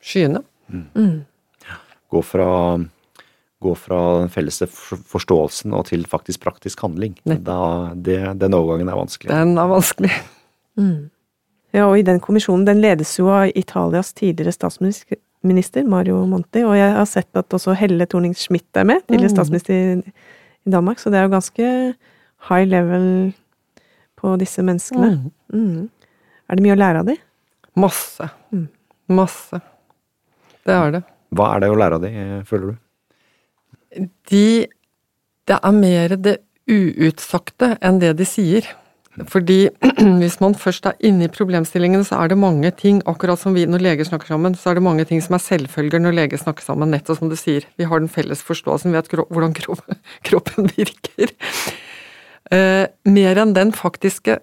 skyene. 0.01 0.41
Gå 2.11 2.21
fra, 2.25 2.47
gå 3.61 3.73
fra 3.77 3.97
den 4.23 4.29
felles 4.33 4.61
forståelsen 4.67 5.73
og 5.77 5.85
til 5.91 6.05
faktisk 6.09 6.41
praktisk 6.43 6.81
handling. 6.81 7.15
Da, 7.25 7.57
det, 7.95 8.19
den 8.41 8.57
overgangen 8.57 8.89
er 8.89 8.97
vanskelig. 8.99 9.29
Den 9.31 9.57
er 9.61 9.69
vanskelig. 9.69 10.11
Ja, 11.71 11.85
og 11.87 11.97
i 11.99 12.03
den 12.03 12.19
kommisjonen, 12.19 12.65
den 12.67 12.81
ledes 12.83 13.13
jo 13.19 13.29
av 13.31 13.51
Italias 13.55 14.11
tidligere 14.17 14.51
statsminister 14.55 15.21
minister, 15.41 15.81
Mario 15.89 16.19
Monti, 16.29 16.61
og 16.67 16.75
jeg 16.77 16.91
har 16.93 17.07
sett 17.09 17.37
at 17.39 17.53
også 17.57 17.73
Helle 17.79 18.05
Thorning-Schmidt 18.05 18.77
er 18.77 18.85
med, 18.85 19.01
tidligere 19.07 19.31
Mm. 19.31 19.35
statsminister 19.35 19.73
i, 19.73 20.11
i 20.67 20.69
Danmark, 20.69 20.99
så 21.01 21.09
det 21.09 21.17
er 21.17 21.23
jo 21.25 21.31
ganske 21.33 21.69
high 22.49 22.67
level 22.69 23.33
på 24.21 24.35
disse 24.37 24.61
menneskene. 24.61 25.09
Mm. 25.17 25.31
Mm. 25.57 25.89
Er 26.49 26.55
det 26.59 26.65
mye 26.67 26.75
å 26.75 26.81
lære 26.81 27.01
av 27.01 27.09
de? 27.09 27.15
Masse. 27.75 28.29
Mm. 28.53 28.67
Masse. 29.09 29.61
Det 30.61 30.75
er 30.77 30.91
det. 30.99 31.03
Hva 31.33 31.55
er 31.55 31.63
det 31.63 31.71
å 31.73 31.79
lære 31.79 31.97
av 31.97 32.05
de, 32.05 32.13
føler 32.45 32.73
du? 32.75 32.77
De 34.31 34.67
Det 35.47 35.57
er 35.57 35.73
mer 35.75 36.15
det 36.15 36.37
uutsagte 36.69 37.75
enn 37.81 37.99
det 37.99 38.13
de 38.19 38.25
sier. 38.27 38.67
Fordi 39.27 39.67
hvis 40.21 40.37
man 40.39 40.55
først 40.55 40.85
er 40.87 40.99
inne 41.03 41.27
i 41.27 41.31
problemstillingen, 41.31 42.05
så 42.07 42.21
er 42.21 42.31
det 42.31 42.37
mange 42.39 42.71
ting, 42.71 43.01
akkurat 43.09 43.41
som 43.41 43.55
vi 43.57 43.65
når 43.67 43.83
leger 43.83 44.07
snakker 44.07 44.31
sammen, 44.31 44.55
så 44.55 44.71
er 44.71 44.79
det 44.79 44.85
mange 44.85 45.05
ting 45.09 45.19
som 45.23 45.35
er 45.35 45.43
selvfølger 45.43 45.99
når 45.99 46.15
leger 46.15 46.39
snakker 46.39 46.63
sammen, 46.63 46.93
nettopp 46.93 47.19
som 47.19 47.31
du 47.31 47.35
sier. 47.35 47.65
Vi 47.77 47.87
har 47.89 47.99
den 47.99 48.11
felles 48.11 48.43
forståelsen, 48.47 48.93
vet 48.95 49.09
kro 49.11 49.25
hvordan 49.29 49.55
kro 49.57 49.75
kroppen 50.27 50.71
virker. 50.77 51.33
Eh, 52.51 52.85
mer 53.07 53.41
enn 53.41 53.55
den 53.57 53.75
faktiske 53.75 54.39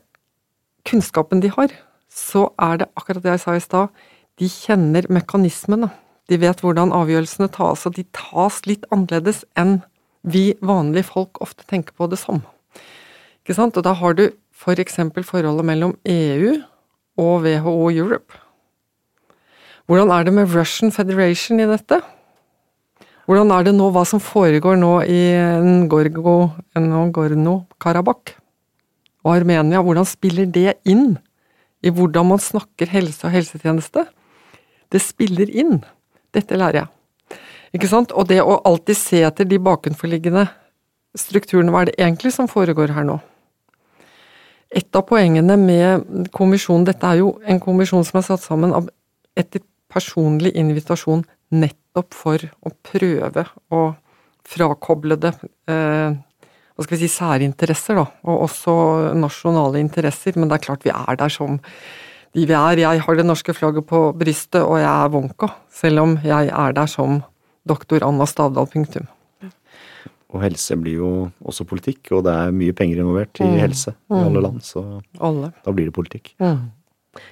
kunnskapen 0.89 1.41
de 1.45 1.53
har, 1.55 1.73
så 2.13 2.49
er 2.61 2.83
det 2.83 2.93
akkurat 2.97 3.25
det 3.25 3.35
jeg 3.37 3.45
sa 3.45 3.57
i 3.57 3.65
stad, 3.65 4.05
de 4.39 4.49
kjenner 4.53 5.09
mekanismene. 5.13 5.91
De 6.29 6.37
vet 6.41 6.61
hvordan 6.61 6.93
avgjørelsene 6.93 7.49
tas, 7.53 7.87
og 7.89 7.95
de 7.97 8.05
tas 8.17 8.61
litt 8.69 8.85
annerledes 8.93 9.45
enn 9.57 9.79
vi 10.29 10.53
vanlige 10.61 11.09
folk 11.09 11.41
ofte 11.45 11.65
tenker 11.71 11.95
på 11.97 12.09
det 12.11 12.19
som. 12.21 12.43
Ikke 13.43 13.57
sant? 13.57 13.77
Og 13.81 13.85
da 13.87 13.93
har 13.97 14.13
du 14.19 14.27
for 14.53 14.77
eksempel 14.83 15.25
forholdet 15.25 15.65
mellom 15.65 15.95
EU 16.05 16.59
og 17.19 17.43
WHO 17.47 17.91
Europe. 17.95 18.33
Hvordan 19.89 20.11
er 20.13 20.23
det 20.27 20.35
med 20.37 20.53
Russian 20.53 20.93
Federation 20.93 21.61
i 21.61 21.71
dette? 21.71 22.03
Hvordan 23.29 23.51
er 23.53 23.63
det 23.65 23.75
nå, 23.77 23.91
hva 23.93 24.05
som 24.09 24.21
foregår 24.21 24.77
nå 24.81 25.03
i 25.09 25.35
Nagorno-Karabakh 25.65 28.33
og 29.25 29.31
Armenia? 29.33 29.83
Hvordan 29.85 30.05
spiller 30.09 30.47
det 30.49 30.75
inn 30.85 31.19
i 31.85 31.91
hvordan 31.95 32.27
man 32.35 32.41
snakker 32.43 32.87
helse 32.93 33.27
og 33.29 33.33
helsetjeneste? 33.33 34.05
Det 34.93 35.01
spiller 35.05 35.49
inn. 35.49 35.85
Dette 36.35 36.59
lærer 36.59 36.83
jeg. 36.83 37.39
Ikke 37.77 37.91
sant? 37.91 38.13
Og 38.17 38.29
det 38.31 38.41
å 38.43 38.59
alltid 38.69 38.97
se 38.97 39.23
etter 39.27 39.49
de 39.49 39.59
bakenforliggende 39.61 40.47
strukturene, 41.19 41.73
hva 41.73 41.85
er 41.85 41.91
det 41.91 41.99
egentlig 41.99 42.33
som 42.35 42.49
foregår 42.51 42.95
her 42.97 43.07
nå? 43.09 43.19
Et 44.69 44.97
av 44.97 45.05
poengene 45.09 45.57
med 45.57 46.29
kommisjonen, 46.35 46.85
dette 46.89 47.09
er 47.09 47.23
jo 47.23 47.33
en 47.49 47.61
kommisjon 47.61 48.05
som 48.05 48.21
er 48.21 48.27
satt 48.27 48.45
sammen 48.45 48.75
av 48.77 48.89
etter 49.39 49.65
personlig 49.89 50.53
invitasjon 50.61 51.25
nettopp 51.57 52.17
for 52.17 52.43
å 52.61 52.73
prøve 52.85 53.47
å 53.73 53.85
frakoble 54.49 55.17
det 55.21 55.33
eh, 55.69 56.17
hva 56.79 56.85
skal 56.87 56.95
vi 56.95 57.09
si, 57.09 57.11
særinteresser, 57.11 57.97
da, 57.99 58.05
og 58.29 58.45
også 58.45 58.73
nasjonale 59.19 59.81
interesser. 59.83 60.37
Men 60.39 60.47
det 60.47 60.61
er 60.61 60.67
klart 60.69 60.85
vi 60.87 60.93
er 60.95 61.17
der 61.19 61.33
som 61.33 61.57
vi 62.47 62.55
er. 62.55 62.77
Jeg 62.85 63.01
har 63.01 63.17
det 63.17 63.25
norske 63.27 63.55
flagget 63.55 63.87
på 63.87 64.13
brystet, 64.19 64.63
og 64.63 64.79
jeg 64.79 64.87
er 64.89 65.09
Wonka. 65.15 65.49
Selv 65.71 66.01
om 66.01 66.17
jeg 66.25 66.49
er 66.49 66.73
der 66.73 66.87
som 66.87 67.23
doktor 67.69 68.05
Anna 68.07 68.25
Stavdal, 68.27 68.67
punktum. 68.67 69.07
Og 70.29 70.43
helse 70.45 70.77
blir 70.77 70.99
jo 71.01 71.11
også 71.49 71.65
politikk, 71.65 72.11
og 72.13 72.25
det 72.27 72.33
er 72.37 72.51
mye 72.53 72.73
penger 72.77 72.99
involvert 73.01 73.41
i 73.41 73.45
Mm. 73.49 73.59
helse 73.63 73.91
i 74.11 74.15
Mm. 74.15 74.27
alle 74.27 74.41
land, 74.43 74.61
så 74.63 75.03
Alle. 75.21 75.53
da 75.65 75.73
blir 75.73 75.87
det 75.87 75.95
politikk. 75.95 76.35
Mm. 76.39 76.71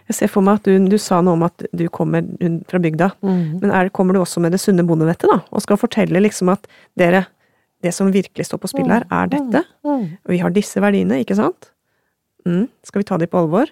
Jeg 0.09 0.15
ser 0.17 0.27
for 0.29 0.41
meg 0.41 0.55
at 0.55 0.63
du, 0.65 0.89
du 0.89 0.97
sa 0.99 1.21
noe 1.21 1.35
om 1.35 1.43
at 1.43 1.63
du 1.77 1.87
kommer 1.89 2.23
fra 2.67 2.79
bygda. 2.79 3.13
Mm. 3.23 3.61
Men 3.61 3.71
er, 3.71 3.89
kommer 3.91 4.15
du 4.15 4.21
også 4.21 4.41
med 4.41 4.53
det 4.53 4.61
sunne 4.61 4.83
bondevettet, 4.87 5.29
da? 5.31 5.43
Og 5.53 5.61
skal 5.63 5.77
fortelle 5.77 6.21
liksom 6.23 6.49
at 6.51 6.67
dere, 6.97 7.27
det 7.83 7.93
som 7.93 8.11
virkelig 8.11 8.47
står 8.47 8.59
på 8.59 8.69
spill 8.69 8.89
her, 8.89 9.05
er 9.13 9.27
dette. 9.29 9.63
Mm. 9.85 10.17
Og 10.25 10.29
vi 10.29 10.39
har 10.39 10.51
disse 10.51 10.81
verdiene, 10.81 11.21
ikke 11.23 11.37
sant? 11.37 11.71
Mm. 12.47 12.69
Skal 12.83 13.01
vi 13.01 13.05
ta 13.05 13.19
de 13.19 13.27
på 13.27 13.39
alvor? 13.45 13.67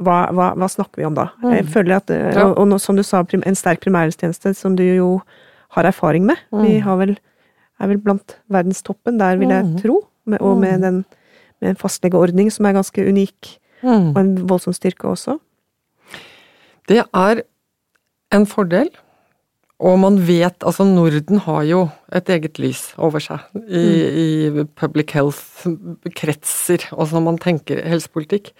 Hva, 0.00 0.30
hva, 0.32 0.54
hva 0.56 0.68
snakker 0.72 0.96
vi 1.02 1.04
om 1.04 1.14
da? 1.14 1.26
Mm. 1.42 1.50
Jeg 1.58 1.66
føler 1.74 1.96
at, 1.96 2.10
eh, 2.10 2.32
Ja. 2.34 2.46
og, 2.48 2.58
og 2.72 2.80
som 2.80 2.96
du 2.96 3.02
sa, 3.02 3.20
en 3.32 3.54
sterk 3.58 3.80
primærhelsetjeneste, 3.84 4.54
som 4.56 4.76
du 4.76 4.82
jo 4.82 5.22
har 5.76 5.84
erfaring 5.84 6.24
med. 6.26 6.36
Vi 6.50 6.78
Mm. 6.78 6.82
har 6.82 6.96
vel, 6.96 7.18
er 7.80 7.86
vel 7.88 7.98
blant 7.98 8.36
verdenstoppen 8.50 9.18
der, 9.18 9.36
vil 9.36 9.48
jeg 9.48 9.64
Mm. 9.64 9.78
tro. 9.82 10.06
Med, 10.26 10.40
og 10.40 10.58
med, 10.58 10.74
Mm. 10.78 10.80
den, 10.80 11.04
med 11.60 11.70
en 11.70 11.76
fastlegeordning 11.76 12.50
som 12.52 12.66
er 12.66 12.72
ganske 12.72 13.06
unik, 13.08 13.58
Mm. 13.82 14.10
og 14.14 14.16
en 14.16 14.36
voldsom 14.48 14.72
styrke 14.74 15.04
også. 15.08 15.38
Det 16.88 17.04
er 17.14 17.42
en 18.32 18.46
fordel. 18.46 18.88
Og 19.80 19.98
man 19.98 20.18
vet 20.26 20.58
Altså, 20.62 20.84
Norden 20.84 21.38
har 21.38 21.62
jo 21.64 21.90
et 22.12 22.28
eget 22.28 22.58
lys 22.58 22.94
over 22.98 23.18
seg 23.18 23.40
i, 23.68 24.50
i 24.50 24.64
public 24.76 25.12
health-kretser, 25.12 26.84
og 26.92 27.08
når 27.14 27.22
man 27.24 27.38
tenker 27.38 27.82
helsepolitikk. 27.86 28.52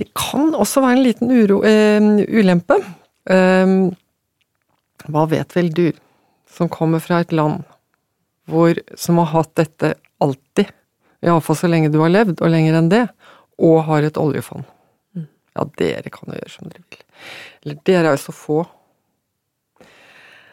Det 0.00 0.08
kan 0.16 0.54
også 0.56 0.80
være 0.80 0.96
en 0.96 1.04
liten 1.04 1.32
uro, 1.32 1.60
eh, 1.68 2.00
ulempe. 2.32 2.78
Eh, 3.28 3.74
hva 5.10 5.26
vet 5.28 5.56
vel 5.56 5.68
du, 5.76 5.86
som 6.48 6.70
kommer 6.72 7.02
fra 7.04 7.20
et 7.20 7.34
land 7.36 7.62
hvor, 8.50 8.74
som 8.98 9.20
har 9.20 9.30
hatt 9.30 9.52
dette 9.60 9.92
alltid, 10.24 10.72
iallfall 11.22 11.58
så 11.58 11.68
lenge 11.70 11.92
du 11.92 12.00
har 12.02 12.10
levd, 12.10 12.40
og 12.40 12.50
lenger 12.50 12.78
enn 12.80 12.90
det, 12.90 13.04
og 13.60 13.84
har 13.86 14.06
et 14.08 14.18
oljefond? 14.18 14.66
Ja, 15.54 15.66
dere 15.78 16.10
kan 16.12 16.30
jo 16.30 16.38
gjøre 16.38 16.52
som 16.52 16.70
dere 16.70 16.84
vil. 16.88 17.06
Eller 17.62 17.80
dere 17.86 18.10
er 18.10 18.16
jo 18.16 18.22
så 18.24 18.34
få. 18.34 18.60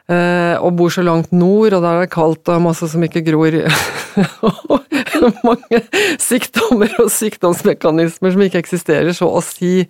Eh, 0.08 0.56
og 0.64 0.76
bor 0.80 0.92
så 0.94 1.04
langt 1.04 1.34
nord, 1.36 1.76
og 1.76 1.84
der 1.84 1.90
er 1.94 2.06
det 2.06 2.14
kaldt 2.14 2.52
og 2.54 2.64
masse 2.64 2.88
som 2.92 3.04
ikke 3.04 3.26
gror. 3.28 3.58
Og 4.72 4.87
mange 5.48 5.82
sykdommer 6.22 6.94
og 7.02 7.12
sykdomsmekanismer 7.14 8.34
som 8.34 8.44
ikke 8.46 8.62
eksisterer, 8.64 9.14
så 9.16 9.30
å 9.30 9.42
si. 9.46 9.82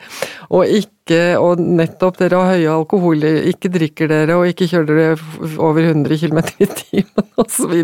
Og 0.49 0.69
ikke, 0.79 1.21
og 1.41 1.61
nettopp 1.61 2.19
dere 2.21 2.41
har 2.41 2.55
høye 2.55 2.71
alkohol, 2.77 3.27
ikke 3.51 3.71
drikker 3.73 4.11
dere, 4.11 4.39
og 4.39 4.51
ikke 4.51 4.69
kjører 4.71 4.89
dere 4.91 5.51
over 5.57 5.91
100 5.91 6.23
km 6.23 6.41
i 6.63 6.71
timen, 6.71 7.29
osv. 7.43 7.77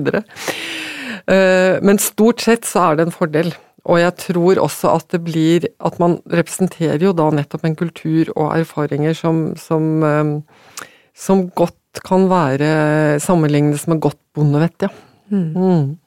Eh, 1.23 1.75
men 1.83 2.01
stort 2.01 2.43
sett 2.43 2.67
så 2.67 2.89
er 2.89 2.99
det 2.99 3.07
en 3.07 3.15
fordel. 3.15 3.53
Og 3.83 3.99
jeg 3.99 4.15
tror 4.21 4.61
også 4.63 4.93
at 4.95 5.09
det 5.11 5.19
blir 5.25 5.65
At 5.83 5.97
man 5.99 6.13
representerer 6.31 7.01
jo 7.03 7.09
da 7.11 7.25
nettopp 7.35 7.65
en 7.67 7.75
kultur 7.75 8.29
og 8.31 8.53
erfaringer 8.55 9.11
som, 9.11 9.57
som, 9.59 9.89
eh, 10.07 10.85
som 11.11 11.49
godt 11.51 12.03
kan 12.07 12.29
være 12.31 13.19
sammenlignes 13.21 13.83
med 13.91 13.99
godt 14.01 14.17
bondevett, 14.33 14.87
ja. 14.87 14.89
Mm. 15.29 15.97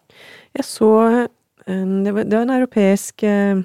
Jeg 0.57 0.65
så 0.65 0.91
eh, 1.67 1.87
det 2.05 2.13
var, 2.17 2.25
det 2.25 2.33
var 2.39 2.47
en 2.47 2.55
europeisk 2.61 3.23
eh, 3.27 3.63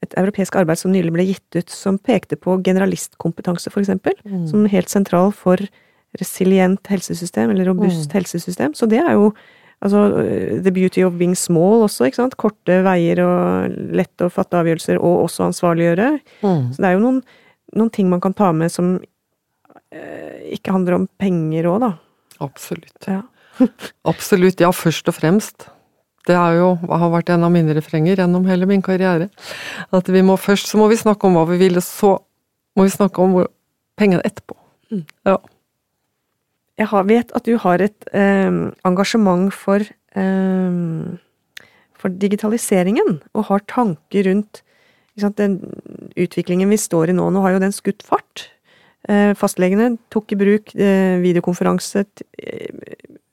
et 0.00 0.14
europeisk 0.16 0.56
arbeid 0.56 0.78
som 0.80 0.92
nylig 0.94 1.12
ble 1.12 1.26
gitt 1.28 1.56
ut, 1.58 1.68
som 1.70 1.98
pekte 2.00 2.38
på 2.40 2.54
generalistkompetanse, 2.64 3.68
for 3.70 3.82
eksempel, 3.82 4.14
Mm. 4.24 4.46
som 4.48 4.64
helt 4.72 4.88
sentral 4.88 5.30
for 5.36 5.60
resilient 6.18 6.80
helsesystem, 6.88 7.50
eller 7.52 7.66
robust 7.68 8.08
Mm. 8.08 8.14
helsesystem. 8.16 8.72
Så 8.74 8.88
det 8.88 8.98
er 8.98 9.12
jo 9.12 9.34
altså 9.82 10.00
eh, 10.24 10.62
the 10.62 10.70
beauty 10.72 11.02
of 11.04 11.18
being 11.18 11.34
small 11.36 11.82
også, 11.84 12.06
ikke 12.08 12.16
sant. 12.16 12.36
Korte 12.36 12.80
veier 12.82 13.20
og 13.20 13.76
lett 13.94 14.16
å 14.24 14.30
fatte 14.32 14.56
avgjørelser, 14.56 14.96
og 14.98 15.28
også 15.28 15.44
ansvarliggjøre. 15.52 16.20
Mm. 16.42 16.72
Så 16.72 16.76
det 16.80 16.84
er 16.88 16.92
jo 16.96 17.04
noen, 17.04 17.22
noen 17.76 17.90
ting 17.92 18.08
man 18.08 18.20
kan 18.20 18.32
ta 18.34 18.52
med 18.52 18.70
som 18.72 19.00
eh, 19.92 20.54
ikke 20.56 20.72
handler 20.72 20.94
om 20.94 21.08
penger 21.18 21.64
òg, 21.70 21.80
da. 21.80 21.92
Absolutt. 22.40 23.06
Ja. 23.06 23.20
Absolutt, 24.12 24.62
ja, 24.62 24.70
først 24.74 25.08
og 25.10 25.16
fremst. 25.16 25.68
Det 26.28 26.36
er 26.36 26.58
jo, 26.58 26.74
har 26.84 27.12
vært 27.12 27.32
en 27.32 27.46
av 27.46 27.52
mine 27.54 27.74
refrenger 27.76 28.20
gjennom 28.20 28.44
hele 28.48 28.68
min 28.68 28.84
karriere. 28.84 29.30
At 29.96 30.10
vi 30.12 30.22
må 30.26 30.36
først 30.40 30.68
så 30.68 30.80
må 30.80 30.90
vi 30.92 31.00
snakke 31.00 31.26
om 31.26 31.38
hva 31.38 31.46
vi 31.48 31.60
vil, 31.62 31.80
og 31.80 31.86
så 31.86 32.16
må 32.76 32.86
vi 32.86 32.92
snakke 32.94 33.24
om 33.24 33.36
hvor, 33.36 33.48
pengene 34.00 34.24
etterpå. 34.24 34.56
Mm. 34.92 35.04
Ja. 35.28 35.38
Jeg 36.80 36.88
har, 36.92 37.08
vet 37.08 37.32
at 37.36 37.48
du 37.48 37.56
har 37.60 37.82
et 37.84 38.08
eh, 38.16 38.60
engasjement 38.88 39.52
for, 39.52 39.84
eh, 40.16 40.80
for 42.00 42.20
digitaliseringen, 42.22 43.20
og 43.34 43.48
har 43.50 43.64
tanker 43.68 44.28
rundt 44.30 44.62
sant, 45.20 45.40
den 45.40 45.58
utviklingen 46.18 46.70
vi 46.72 46.78
står 46.80 47.12
i 47.12 47.16
nå. 47.16 47.28
Nå 47.32 47.44
har 47.44 47.56
jo 47.56 47.62
den 47.62 47.74
skutt 47.76 48.04
fart. 48.06 48.48
Eh, 49.08 49.32
fastlegene 49.38 49.94
tok 50.12 50.34
i 50.34 50.38
bruk 50.40 50.74
eh, 50.76 51.16
videokonferanse 51.22 52.04
eh, 52.04 52.68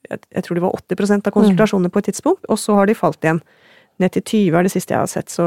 jeg, 0.09 0.43
tror 0.45 0.57
det 0.57 0.63
var 0.63 0.77
80% 0.79 1.29
av 1.29 1.35
konsultasjonene 1.35 1.91
på 1.93 2.01
et 2.01 2.09
tidspunkt, 2.11 2.47
og 2.47 2.59
så 2.61 2.77
har 2.79 2.89
de 2.89 2.97
falt 2.97 3.23
igjen. 3.23 3.41
Ned 4.01 4.13
til 4.13 4.23
20 4.23 4.59
er 4.59 4.67
det 4.67 4.73
siste 4.73 4.93
jeg 4.93 5.03
har 5.03 5.11
sett, 5.11 5.33
så, 5.33 5.45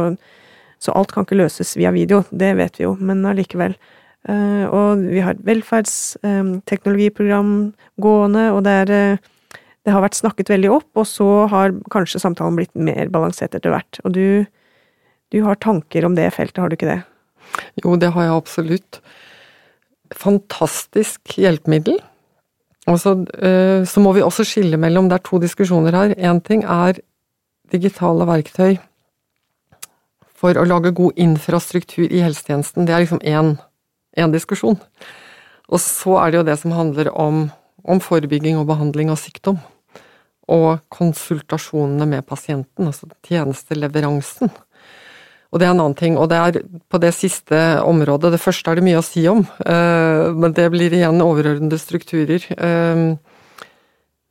så 0.83 0.95
alt 0.99 1.13
kan 1.15 1.27
ikke 1.27 1.41
løses 1.41 1.77
via 1.79 1.93
video. 1.95 2.23
Det 2.31 2.53
vet 2.59 2.81
vi 2.81 2.87
jo, 2.87 2.95
men 3.01 3.27
allikevel. 3.29 3.77
Eh, 4.29 4.65
og 4.69 5.05
vi 5.09 5.21
har 5.25 5.37
et 5.37 5.47
velferdsteknologiprogram 5.47 7.53
gående, 8.03 8.45
og 8.53 8.65
det, 8.67 8.75
er, 8.83 8.89
eh, 8.97 9.19
det 9.87 9.93
har 9.95 10.05
vært 10.05 10.19
snakket 10.19 10.53
veldig 10.53 10.71
opp, 10.81 10.91
og 10.99 11.07
så 11.09 11.29
har 11.53 11.79
kanskje 11.95 12.23
samtalen 12.23 12.57
blitt 12.59 12.75
mer 12.77 13.07
balansert 13.13 13.55
etter 13.57 13.71
hvert. 13.73 13.95
Og 14.05 14.11
du, 14.17 14.27
du 15.33 15.39
har 15.47 15.57
tanker 15.63 16.01
om 16.05 16.15
det 16.19 16.35
feltet, 16.37 16.61
har 16.61 16.69
du 16.69 16.75
ikke 16.77 16.93
det? 16.93 17.03
Jo, 17.83 17.89
det 17.99 18.11
har 18.15 18.23
jeg 18.27 18.37
absolutt. 18.37 18.93
Fantastisk 20.19 21.21
hjelpemiddel. 21.39 21.99
Og 22.91 22.99
så, 22.99 23.15
eh, 23.39 23.87
så 23.87 24.03
må 24.03 24.13
vi 24.17 24.25
også 24.25 24.45
skille 24.47 24.79
mellom 24.81 25.09
Det 25.09 25.21
er 25.21 25.27
to 25.29 25.39
diskusjoner 25.39 25.95
her. 25.95 26.15
Én 26.19 26.43
ting 26.43 26.65
er 26.65 26.99
digitale 27.71 28.27
verktøy 28.27 28.79
for 30.35 30.57
å 30.57 30.67
lage 30.67 30.95
god 30.97 31.19
infrastruktur 31.21 32.09
i 32.09 32.23
helsetjenesten. 32.25 32.87
Det 32.87 32.95
er 32.95 33.05
liksom 33.05 33.21
én 33.23 34.33
diskusjon. 34.33 34.81
Og 35.71 35.79
så 35.79 36.17
er 36.19 36.31
det 36.31 36.41
jo 36.41 36.49
det 36.49 36.59
som 36.59 36.75
handler 36.75 37.13
om, 37.15 37.51
om 37.85 38.01
forebygging 38.01 38.59
og 38.59 38.67
behandling 38.67 39.13
av 39.13 39.21
sykdom. 39.21 39.61
Og 40.51 40.81
konsultasjonene 40.91 42.09
med 42.09 42.27
pasienten, 42.27 42.89
altså 42.91 43.07
tjenesteleveransen. 43.23 44.51
Og 45.51 45.59
det 45.59 45.67
er 45.67 45.73
en 45.75 45.81
annen 45.83 45.99
ting, 45.99 46.15
og 46.15 46.29
det 46.31 46.39
er 46.39 46.61
på 46.91 46.99
det 47.03 47.11
siste 47.17 47.59
området, 47.83 48.31
det 48.31 48.39
første 48.43 48.71
er 48.71 48.79
det 48.79 48.85
mye 48.87 49.01
å 49.01 49.03
si 49.03 49.25
om, 49.27 49.41
eh, 49.67 50.31
men 50.31 50.55
det 50.55 50.69
blir 50.71 50.95
igjen 50.95 51.23
overordnede 51.25 51.79
strukturer. 51.81 52.47
Eh, 52.55 53.17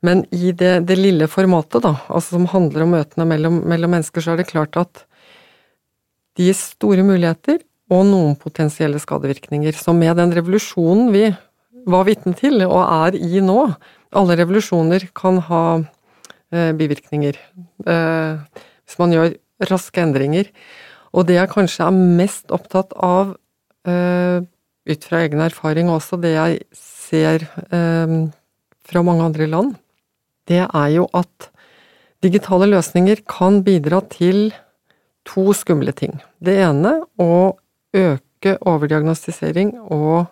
Men 0.02 0.22
i 0.32 0.54
det, 0.56 0.88
det 0.88 0.96
lille 0.96 1.28
formatet, 1.28 1.82
da, 1.84 1.98
altså 2.08 2.38
som 2.38 2.46
handler 2.48 2.86
om 2.86 2.94
møtene 2.96 3.26
mellom, 3.28 3.58
mellom 3.68 3.92
mennesker, 3.92 4.24
så 4.24 4.32
er 4.32 4.38
det 4.40 4.48
klart 4.48 4.78
at 4.80 5.02
de 6.40 6.46
gir 6.46 6.56
store 6.56 7.04
muligheter 7.04 7.60
og 7.92 8.06
noen 8.08 8.38
potensielle 8.40 8.96
skadevirkninger. 9.04 9.76
Så 9.76 9.92
med 9.92 10.16
den 10.16 10.32
revolusjonen 10.32 11.12
vi 11.12 11.26
var 11.84 12.08
vitne 12.08 12.32
til, 12.40 12.64
og 12.64 12.80
er 12.80 13.20
i 13.20 13.44
nå 13.44 13.76
Alle 14.16 14.40
revolusjoner 14.40 15.04
kan 15.14 15.38
ha 15.50 15.64
eh, 15.76 16.72
bivirkninger. 16.80 17.36
Hvis 17.84 18.98
man 19.04 19.12
gjør 19.14 19.36
raske 19.70 20.02
endringer. 20.02 20.48
Og 21.14 21.26
det 21.28 21.40
jeg 21.40 21.52
kanskje 21.52 21.88
er 21.88 22.00
mest 22.20 22.54
opptatt 22.54 22.94
av, 22.96 23.36
uh, 23.90 24.40
ut 24.90 25.06
fra 25.06 25.22
egen 25.26 25.42
erfaring 25.46 25.90
også 25.94 26.18
det 26.22 26.34
jeg 26.36 26.60
ser 26.78 27.46
uh, 27.74 28.30
fra 28.90 29.06
mange 29.06 29.26
andre 29.26 29.50
land, 29.50 29.76
det 30.50 30.64
er 30.66 30.90
jo 30.96 31.06
at 31.14 31.50
digitale 32.26 32.68
løsninger 32.70 33.22
kan 33.30 33.62
bidra 33.64 34.02
til 34.12 34.50
to 35.30 35.54
skumle 35.54 35.94
ting. 35.96 36.18
Det 36.42 36.58
ene 36.64 36.96
å 37.22 37.56
øke 37.96 38.56
overdiagnostisering 38.68 39.76
og 39.82 40.30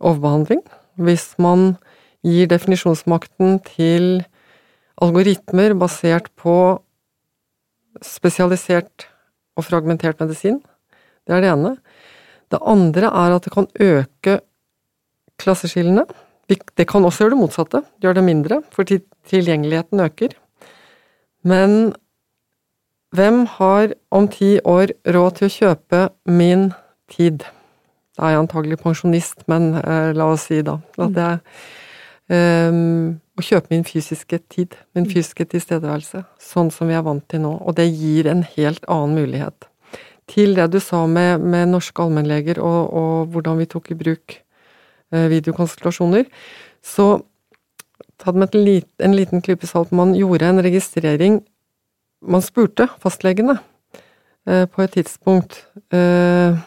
overbehandling. 0.00 0.62
Hvis 0.98 1.34
man 1.38 1.76
gir 2.26 2.48
definisjonsmakten 2.50 3.58
til 3.66 4.24
algoritmer 4.98 5.76
basert 5.78 6.30
på 6.38 6.56
spesialisert 8.04 9.06
og 9.58 9.66
fragmentert 9.66 10.20
medisin. 10.22 10.60
Det 11.26 11.36
er 11.36 11.44
det 11.44 11.52
ene. 11.52 11.74
Det 12.48 12.60
andre 12.62 13.10
er 13.10 13.34
at 13.36 13.44
det 13.44 13.52
kan 13.52 13.68
øke 13.74 14.38
klasseskillene. 15.38 16.06
Det 16.48 16.86
kan 16.88 17.04
også 17.04 17.24
gjøre 17.24 17.34
det 17.34 17.42
motsatte, 17.42 17.82
gjøre 18.00 18.20
det 18.20 18.24
mindre, 18.24 18.62
fordi 18.72 19.02
tilgjengeligheten 19.28 20.00
øker. 20.00 20.32
Men 21.44 21.92
hvem 23.12 23.46
har 23.46 23.92
om 24.10 24.28
ti 24.28 24.56
år 24.64 24.94
råd 25.04 25.36
til 25.38 25.48
å 25.48 25.54
kjøpe 25.54 26.00
min 26.24 26.70
tid? 27.12 27.44
Da 28.16 28.26
er 28.26 28.34
jeg 28.34 28.42
antagelig 28.42 28.80
pensjonist, 28.82 29.44
men 29.48 29.74
eh, 29.80 30.10
la 30.16 30.32
oss 30.32 30.48
si 30.48 30.62
da 30.64 30.78
at 30.98 31.20
jeg 31.20 31.38
Um, 32.28 33.20
å 33.38 33.44
kjøpe 33.44 33.72
min 33.72 33.86
fysiske 33.88 34.40
tid, 34.52 34.74
min 34.92 35.06
mm. 35.06 35.12
fysiske 35.14 35.46
tilstedeværelse, 35.48 36.26
sånn 36.42 36.68
som 36.74 36.90
vi 36.90 36.96
er 36.98 37.04
vant 37.06 37.24
til 37.30 37.40
nå. 37.40 37.54
Og 37.64 37.76
det 37.78 37.86
gir 37.88 38.28
en 38.28 38.42
helt 38.56 38.84
annen 38.90 39.16
mulighet. 39.16 39.68
Til 40.28 40.52
det 40.58 40.66
du 40.74 40.76
sa 40.84 41.06
med, 41.08 41.40
med 41.40 41.70
norske 41.72 42.04
allmennleger 42.04 42.60
og, 42.60 42.92
og, 42.92 43.32
hvordan 43.32 43.62
vi 43.62 43.68
tok 43.70 43.88
i 43.94 43.98
bruk 44.02 44.36
uh, 45.14 45.24
videokonsultasjoner, 45.32 46.28
så 46.84 47.08
tatt 48.20 48.36
med 48.36 48.52
lit, 48.58 48.90
en 49.00 49.16
liten 49.16 49.40
klype 49.44 49.66
salt 49.70 49.94
Man 49.94 50.12
gjorde 50.18 50.46
en 50.46 50.60
registrering 50.62 51.40
Man 52.20 52.42
spurte 52.42 52.88
fastlegene 53.02 53.56
uh, 53.56 54.66
på 54.68 54.84
et 54.84 54.98
tidspunkt 54.98 55.62
uh, 55.94 56.58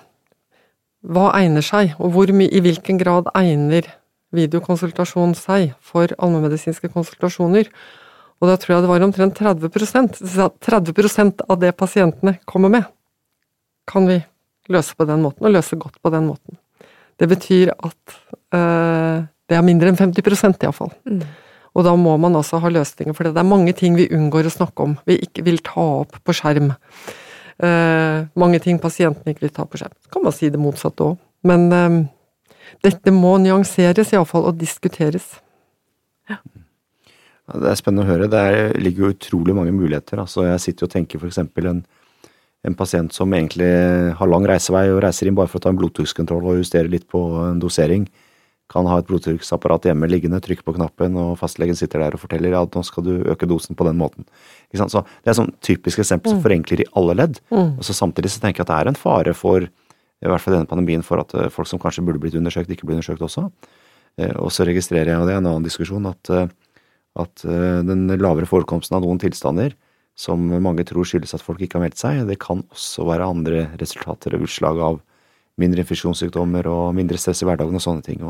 hva 1.02 1.32
egner 1.38 1.66
seg, 1.66 1.96
og 2.02 2.16
hvor, 2.16 2.30
i 2.30 2.62
hvilken 2.66 2.98
grad 3.02 3.30
egner 3.38 3.90
videokonsultasjon 4.36 5.36
seg 5.38 5.76
for 5.84 6.12
allmennmedisinske 6.18 6.92
konsultasjoner. 6.94 7.70
Og 8.42 8.50
da 8.50 8.58
tror 8.58 8.76
jeg 8.76 8.86
det 8.86 8.92
var 8.92 9.06
omtrent 9.06 9.38
30% 9.38 10.22
30% 10.66 11.46
av 11.48 11.60
det 11.62 11.76
pasientene 11.78 12.38
kommer 12.50 12.74
med, 12.74 12.88
kan 13.90 14.08
vi 14.10 14.22
løse 14.72 14.96
på 14.98 15.06
den 15.10 15.22
måten, 15.26 15.46
og 15.46 15.54
løse 15.54 15.78
godt 15.78 16.00
på 16.02 16.12
den 16.14 16.30
måten. 16.32 16.58
Det 17.22 17.28
betyr 17.30 17.74
at 17.76 18.18
øh, 18.56 19.28
det 19.52 19.58
er 19.58 19.66
mindre 19.68 19.92
enn 19.92 20.00
50% 20.00 20.64
iallfall. 20.64 20.94
Mm. 21.06 21.26
Og 21.76 21.86
da 21.88 21.94
må 22.00 22.16
man 22.20 22.36
også 22.40 22.60
ha 22.64 22.72
løsninger 22.72 23.16
for 23.16 23.28
det. 23.28 23.36
Det 23.36 23.44
er 23.44 23.48
mange 23.52 23.74
ting 23.78 23.98
vi 24.00 24.10
unngår 24.12 24.50
å 24.50 24.54
snakke 24.54 24.88
om, 24.88 24.96
vi 25.08 25.20
ikke 25.24 25.46
vil 25.48 25.62
ta 25.64 25.84
opp 26.02 26.18
på 26.26 26.36
skjerm. 26.36 26.72
Uh, 27.62 28.28
mange 28.40 28.60
ting 28.64 28.80
pasientene 28.82 29.36
ikke 29.36 29.46
vil 29.46 29.54
ta 29.56 29.68
på 29.70 29.80
skjerm. 29.80 29.94
Så 30.02 30.12
kan 30.12 30.26
man 30.26 30.36
si 30.36 30.50
det 30.52 30.60
motsatte 30.60 31.12
òg. 31.12 31.20
Men 31.48 31.68
uh, 31.72 32.00
dette 32.86 33.14
må 33.14 33.36
nyanseres 33.44 34.14
iallfall, 34.16 34.48
og 34.50 34.60
diskuteres. 34.60 35.34
Ja. 36.30 36.40
Det 37.52 37.68
er 37.68 37.80
spennende 37.80 38.06
å 38.06 38.12
høre. 38.12 38.30
Det 38.32 38.40
er, 38.40 38.76
ligger 38.80 39.08
jo 39.08 39.16
utrolig 39.16 39.56
mange 39.58 39.74
muligheter. 39.76 40.22
Altså, 40.24 40.46
jeg 40.48 40.64
sitter 40.64 40.88
og 40.88 40.94
tenker 40.94 41.20
f.eks. 41.20 41.42
En, 41.42 41.84
en 42.68 42.78
pasient 42.78 43.12
som 43.16 43.34
egentlig 43.36 43.70
har 44.18 44.30
lang 44.30 44.46
reisevei 44.48 44.86
og 44.94 45.02
reiser 45.04 45.28
inn 45.28 45.38
bare 45.38 45.52
for 45.52 45.60
å 45.60 45.66
ta 45.66 45.74
en 45.74 45.80
blodtrykkskontroll 45.80 46.48
og 46.54 46.62
justere 46.62 46.92
litt 46.92 47.10
på 47.12 47.22
en 47.44 47.60
dosering, 47.62 48.08
kan 48.72 48.88
ha 48.88 49.02
et 49.02 49.08
blodtrykksapparat 49.10 49.90
hjemme 49.90 50.08
liggende, 50.08 50.40
trykke 50.44 50.64
på 50.64 50.76
knappen, 50.78 51.18
og 51.20 51.34
fastlegen 51.42 51.76
sitter 51.76 52.06
der 52.06 52.16
og 52.16 52.22
forteller 52.24 52.56
ja, 52.56 52.62
nå 52.64 52.84
skal 52.88 53.04
du 53.04 53.14
øke 53.34 53.50
dosen 53.50 53.76
på 53.76 53.84
den 53.88 54.00
måten. 54.00 54.24
Så 54.72 55.04
Det 55.04 55.34
er 55.34 55.40
sånn 55.42 55.52
typisk 55.60 56.00
eksempel 56.00 56.32
som 56.32 56.40
mm. 56.40 56.46
forenkler 56.46 56.84
i 56.86 56.90
alle 56.96 57.18
ledd. 57.20 57.42
Mm. 57.52 57.74
Og 57.76 57.84
så 57.84 57.98
Samtidig 57.98 58.32
så 58.32 58.40
tenker 58.46 58.64
jeg 58.64 58.70
at 58.70 58.72
det 58.72 58.80
er 58.80 58.92
en 58.94 59.02
fare 59.02 59.36
for 59.36 59.68
i 60.22 60.30
hvert 60.30 60.44
fall 60.44 60.56
denne 60.56 60.70
pandemien, 60.70 61.04
for 61.06 61.22
at 61.24 61.34
eh, 61.38 61.50
folk 61.54 61.70
som 61.70 61.82
kanskje 61.82 62.04
burde 62.06 62.22
blitt 62.22 62.38
undersøkt, 62.38 62.70
ikke 62.70 62.88
blir 62.88 63.00
undersøkt 63.00 63.24
også. 63.26 63.48
Eh, 64.22 64.34
og 64.38 64.52
så 64.54 64.68
registrerer 64.68 65.14
jeg, 65.14 65.22
og 65.22 65.28
det 65.28 65.36
er 65.36 65.42
en 65.42 65.50
annen 65.50 65.66
diskusjon, 65.66 66.06
at, 66.10 66.34
eh, 66.34 66.52
at 67.22 67.44
den 67.44 68.06
lavere 68.22 68.48
forekomsten 68.48 68.96
av 68.96 69.04
noen 69.04 69.20
tilstander 69.20 69.74
som 70.16 70.44
mange 70.64 70.86
tror 70.88 71.08
skyldes 71.08 71.34
at 71.36 71.44
folk 71.44 71.60
ikke 71.64 71.80
har 71.80 71.86
meldt 71.86 72.00
seg, 72.00 72.22
det 72.30 72.38
kan 72.40 72.62
også 72.72 73.04
være 73.08 73.28
andre 73.34 73.64
resultater 73.82 74.36
og 74.38 74.46
utslag 74.46 74.80
av 74.84 75.00
mindre 75.60 75.84
infeksjonssykdommer 75.84 76.70
og 76.72 76.94
mindre 76.96 77.20
stress 77.20 77.42
i 77.44 77.48
hverdagen 77.50 77.76
og 77.76 77.84
sånne 77.84 78.06
ting. 78.06 78.22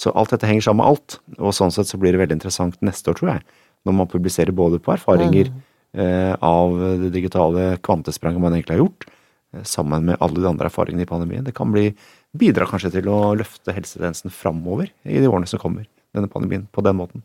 Så 0.00 0.10
alt 0.18 0.32
dette 0.32 0.48
henger 0.48 0.66
sammen 0.66 0.82
med 0.82 0.90
alt, 0.94 1.18
og 1.38 1.54
sånn 1.54 1.74
sett 1.74 1.90
så 1.90 2.00
blir 2.00 2.14
det 2.14 2.22
veldig 2.22 2.38
interessant 2.38 2.80
neste 2.84 3.12
år, 3.12 3.18
tror 3.20 3.32
jeg, 3.34 3.44
når 3.86 3.98
man 4.00 4.10
publiserer 4.10 4.56
både 4.56 4.80
på 4.82 4.94
erfaringer 4.96 5.52
mm. 5.52 6.42
av 6.46 6.74
det 7.04 7.12
digitale 7.14 7.68
kvantespranget 7.86 8.42
man 8.42 8.56
egentlig 8.56 8.78
har 8.78 8.82
gjort, 8.82 9.06
sammen 9.64 10.04
med 10.10 10.20
alle 10.20 10.40
de 10.40 10.48
andre 10.48 10.68
erfaringene 10.70 11.06
i 11.06 11.08
pandemien. 11.08 11.44
Det 11.46 11.54
kan 11.56 11.70
bli, 11.72 11.90
bidra 12.36 12.66
kanskje 12.68 12.92
til 12.98 13.10
å 13.12 13.34
løfte 13.38 13.74
helsetjenesten 13.74 14.34
framover 14.34 14.90
i 15.04 15.20
de 15.22 15.30
årene 15.30 15.48
som 15.50 15.62
kommer, 15.62 15.86
denne 16.16 16.30
pandemien, 16.32 16.66
på 16.72 16.84
den 16.84 16.98
måten. 16.98 17.24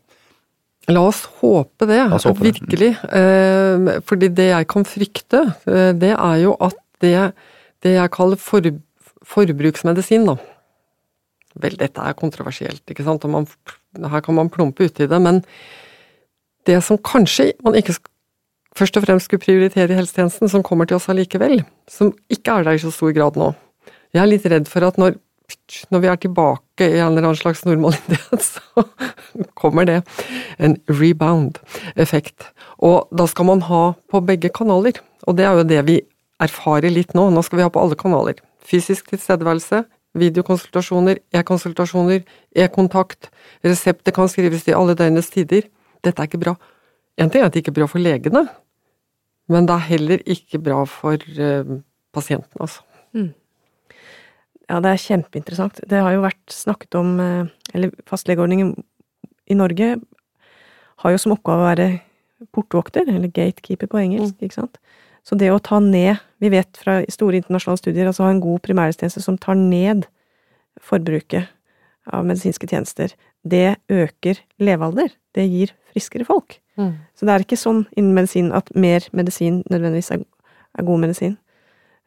La 0.90 1.04
oss 1.06 1.22
håpe 1.38 1.86
det, 1.86 2.00
oss 2.10 2.26
håpe 2.26 2.48
virkelig. 2.48 2.94
Det. 3.02 3.18
Eh, 3.18 4.00
fordi 4.08 4.30
det 4.34 4.48
jeg 4.48 4.68
kan 4.72 4.86
frykte, 4.88 5.44
eh, 5.70 5.90
det 5.94 6.14
er 6.16 6.38
jo 6.42 6.56
at 6.58 6.78
det, 7.04 7.14
det 7.84 7.94
jeg 7.94 8.14
kaller 8.14 8.40
for, 8.40 8.72
forbruksmedisin, 9.34 10.26
da 10.30 10.38
Vel, 11.60 11.74
dette 11.76 12.00
er 12.00 12.14
kontroversielt, 12.16 12.80
ikke 12.88 13.04
sant, 13.04 13.26
man, 13.28 13.44
her 14.08 14.22
kan 14.24 14.38
man 14.38 14.48
plumpe 14.48 14.86
uti 14.88 15.04
det, 15.04 15.18
men 15.20 15.42
det 16.64 16.78
som 16.86 16.96
kanskje 16.96 17.50
man 17.60 17.76
ikke 17.76 17.98
først 18.78 18.96
og 18.98 19.04
fremst 19.06 19.28
skulle 19.28 19.42
prioritere 19.42 19.92
i 19.92 19.98
helsetjenesten, 19.98 20.50
som 20.50 20.64
kommer 20.66 20.88
til 20.88 20.98
oss 20.98 21.10
allikevel, 21.12 21.62
som 21.90 22.12
ikke 22.32 22.58
er 22.58 22.68
der 22.68 22.78
i 22.78 22.82
så 22.82 22.92
stor 22.94 23.12
grad 23.16 23.38
nå. 23.40 23.52
Jeg 24.12 24.22
er 24.22 24.28
litt 24.28 24.48
redd 24.48 24.68
for 24.68 24.84
at 24.84 24.98
når, 25.00 25.16
når 25.92 26.02
vi 26.02 26.10
er 26.12 26.20
tilbake 26.20 26.88
i 26.88 26.98
en 26.98 27.12
eller 27.12 27.28
annen 27.30 27.40
slags 27.40 27.64
normalitet, 27.68 28.44
så 28.52 28.84
kommer 29.58 29.88
det 29.88 30.02
en 30.60 30.76
rebound-effekt. 30.90 32.50
Og 32.84 33.08
da 33.14 33.28
skal 33.30 33.48
man 33.48 33.64
ha 33.68 33.84
på 34.12 34.22
begge 34.28 34.52
kanaler, 34.52 35.00
og 35.26 35.38
det 35.38 35.48
er 35.48 35.56
jo 35.56 35.68
det 35.68 35.82
vi 35.88 36.00
erfarer 36.42 36.92
litt 36.92 37.14
nå. 37.16 37.28
Nå 37.30 37.42
skal 37.46 37.60
vi 37.60 37.66
ha 37.66 37.72
på 37.72 37.80
alle 37.80 37.98
kanaler. 37.98 38.40
Fysisk 38.66 39.12
tilstedeværelse, 39.12 39.84
videokonsultasjoner, 40.18 41.22
e-konsultasjoner, 41.32 42.24
e-kontakt, 42.56 43.30
resepter 43.64 44.14
kan 44.14 44.28
skrives 44.28 44.66
til 44.66 44.76
alle 44.76 44.96
døgnets 44.98 45.30
tider. 45.32 45.68
Dette 46.04 46.20
er 46.20 46.28
ikke 46.28 46.42
bra. 46.42 46.56
En 47.20 47.30
ting 47.30 47.42
er 47.42 47.48
at 47.48 47.54
det 47.54 47.62
ikke 47.62 47.72
er 47.74 47.80
bra 47.80 47.88
for 47.90 48.02
legene, 48.02 48.44
men 49.50 49.66
det 49.68 49.74
er 49.74 49.88
heller 49.90 50.22
ikke 50.30 50.60
bra 50.62 50.82
for 50.88 51.18
uh, 51.38 51.78
pasienten, 52.14 52.60
altså. 52.60 52.84
Mm. 53.16 53.32
Ja, 54.70 54.78
det 54.80 54.92
er 54.92 55.02
kjempeinteressant. 55.02 55.82
Det 55.88 56.00
har 56.00 56.14
jo 56.14 56.22
vært 56.24 56.54
snakket 56.54 56.96
om 56.96 57.18
uh, 57.20 57.50
Eller 57.74 57.92
fastlegeordningen 58.08 58.72
i 59.50 59.56
Norge 59.58 59.96
har 61.02 61.12
jo 61.12 61.20
som 61.20 61.34
oppgave 61.34 61.64
å 61.64 61.68
være 61.70 61.88
portvokter, 62.54 63.06
eller 63.08 63.30
gatekeeper 63.30 63.90
på 63.90 64.00
engelsk, 64.00 64.36
mm. 64.38 64.46
ikke 64.46 64.60
sant. 64.60 64.78
Så 65.26 65.36
det 65.38 65.52
å 65.54 65.60
ta 65.62 65.78
ned 65.78 66.18
Vi 66.42 66.50
vet 66.50 66.78
fra 66.78 66.96
store 67.12 67.38
internasjonale 67.38 67.78
studier 67.78 68.08
altså 68.10 68.24
ha 68.26 68.32
en 68.32 68.42
god 68.42 68.64
primærhelsetjeneste 68.64 69.22
som 69.22 69.36
tar 69.38 69.54
ned 69.58 70.08
forbruket 70.82 71.52
av 72.10 72.24
medisinske 72.26 72.66
tjenester, 72.66 73.12
det 73.46 73.76
øker 73.92 74.40
levealder. 74.58 75.12
Det 75.36 75.46
gir 75.48 75.72
friskere 75.92 76.26
folk. 76.28 76.58
Mm. 76.80 76.92
Så 77.16 77.26
det 77.26 77.34
er 77.34 77.44
ikke 77.44 77.60
sånn 77.60 77.84
innen 77.96 78.14
medisin 78.16 78.50
at 78.56 78.70
mer 78.74 79.04
medisin 79.16 79.62
nødvendigvis 79.70 80.12
er, 80.16 80.22
er 80.78 80.86
god 80.88 81.02
medisin. 81.04 81.36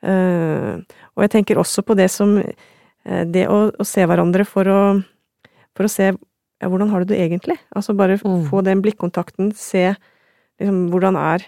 Uh, 0.05 0.81
og 1.15 1.25
jeg 1.25 1.33
tenker 1.33 1.57
også 1.57 1.81
på 1.81 1.95
det 1.97 2.11
som 2.13 2.35
uh, 2.38 3.23
Det 3.25 3.45
å, 3.49 3.71
å, 3.73 3.85
se 3.88 4.03
hverandre 4.05 4.43
for 4.45 4.69
å, 4.69 4.81
for 5.73 5.88
å 5.88 5.89
se 5.89 6.11
ja, 6.11 6.67
hvordan 6.67 6.91
har 6.91 7.01
du 7.01 7.13
det 7.13 7.21
egentlig? 7.23 7.57
Altså 7.73 7.95
bare 7.97 8.19
mm. 8.19 8.43
få 8.51 8.61
den 8.65 8.83
blikkontakten, 8.85 9.49
se 9.57 9.95
liksom 10.59 10.85
hvordan 10.91 11.17
er 11.19 11.47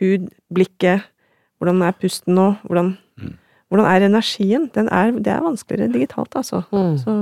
hud, 0.00 0.30
blikket, 0.54 1.04
hvordan 1.60 1.84
er 1.86 1.98
pusten 2.00 2.34
nå, 2.38 2.48
hvordan, 2.64 2.94
mm. 3.20 3.36
hvordan 3.68 3.90
er 3.90 4.06
energien? 4.08 4.66
Er, 4.74 5.12
det 5.12 5.34
er 5.34 5.44
vanskeligere 5.44 5.92
digitalt, 5.92 6.34
altså. 6.40 6.62
Mm. 6.72 6.96
Så 6.98 7.14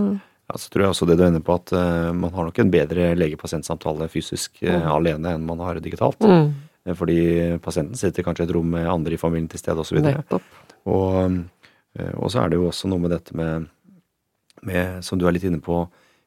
ja, 0.48 0.56
så 0.56 0.70
tror 0.72 0.84
jeg 0.86 0.94
også 0.94 1.06
det 1.08 1.18
du 1.18 1.24
er 1.26 1.32
inne 1.32 1.44
på, 1.44 1.56
at 1.58 1.72
uh, 1.76 2.08
man 2.16 2.32
har 2.32 2.48
nok 2.48 2.58
en 2.62 2.72
bedre 2.72 3.10
lege-pasient-samtale 3.18 4.08
fysisk 4.08 4.62
uh, 4.62 4.70
mm. 4.72 4.86
alene 4.94 5.34
enn 5.36 5.44
man 5.44 5.60
har 5.60 5.80
digitalt. 5.84 6.24
Mm. 6.24 6.54
Uh, 6.88 6.94
fordi 6.96 7.18
pasienten 7.64 8.00
sitter 8.00 8.24
kanskje 8.24 8.46
i 8.46 8.48
et 8.48 8.54
rom 8.56 8.70
med 8.72 8.88
andre 8.88 9.16
i 9.16 9.20
familien 9.20 9.50
til 9.52 9.60
stede 9.60 9.84
osv. 9.84 10.00
Og, 10.00 10.38
og, 10.88 11.36
og 12.16 12.32
så 12.32 12.40
er 12.40 12.48
det 12.48 12.60
jo 12.60 12.70
også 12.70 12.88
noe 12.88 13.04
med 13.04 13.12
dette 13.12 13.36
med, 13.36 13.68
med, 14.64 15.02
som 15.04 15.20
du 15.20 15.26
er 15.28 15.36
litt 15.36 15.44
inne 15.44 15.60
på, 15.60 15.82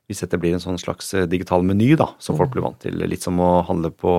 hvis 0.06 0.22
dette 0.22 0.38
blir 0.38 0.54
en 0.54 0.62
sånn 0.62 0.78
slags 0.82 1.14
digital 1.32 1.66
meny 1.66 1.96
da, 1.98 2.12
som 2.22 2.38
folk 2.38 2.52
mm. 2.52 2.56
blir 2.58 2.68
vant 2.68 2.82
til. 2.84 3.02
Litt 3.10 3.26
som 3.26 3.42
å 3.42 3.52
handle 3.66 3.90
på 3.90 4.14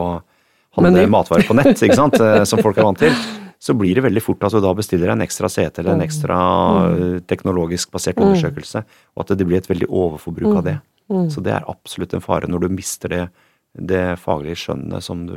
handle 0.73 1.07
matvarer 1.13 1.47
på 1.47 1.55
nett, 1.55 1.77
ikke 1.77 1.99
sant, 1.99 2.17
som 2.49 2.63
folk 2.65 2.79
er 2.81 2.87
vant 2.89 2.99
til 3.05 3.13
så 3.63 3.75
blir 3.79 3.95
det 3.95 4.03
veldig 4.03 4.23
fort 4.25 4.43
at 4.43 4.55
du 4.57 4.59
da 4.63 4.73
bestiller 4.75 5.13
en 5.13 5.23
ekstra 5.23 5.47
CT 5.53 5.79
eller 5.79 5.95
en 5.95 6.01
mm. 6.01 6.07
ekstra 6.09 6.39
mm. 6.39 7.21
teknologisk 7.31 7.93
basert 7.95 8.19
mm. 8.19 8.25
undersøkelse, 8.27 8.83
og 9.15 9.23
at 9.23 9.37
det 9.39 9.47
blir 9.47 9.61
et 9.61 9.71
veldig 9.71 9.87
overforbruk 9.87 10.57
av 10.59 10.65
det. 10.67 10.79
Så 11.31 11.43
det 11.45 11.53
er 11.53 11.69
absolutt 11.69 12.15
en 12.17 12.25
fare 12.25 12.49
når 12.49 12.65
du 12.65 12.73
mister 12.73 13.13
det, 13.13 13.23
det 13.77 14.03
faglige 14.23 14.63
skjønnet 14.65 15.05
som 15.05 15.27
du 15.29 15.37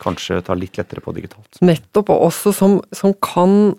kanskje 0.00 0.40
tar 0.42 0.58
litt 0.58 0.80
lettere 0.80 1.04
på 1.04 1.12
digitalt. 1.14 1.60
Nettopp, 1.62 2.10
og 2.14 2.26
også 2.30 2.54
som, 2.56 2.78
som 2.96 3.14
kan 3.22 3.74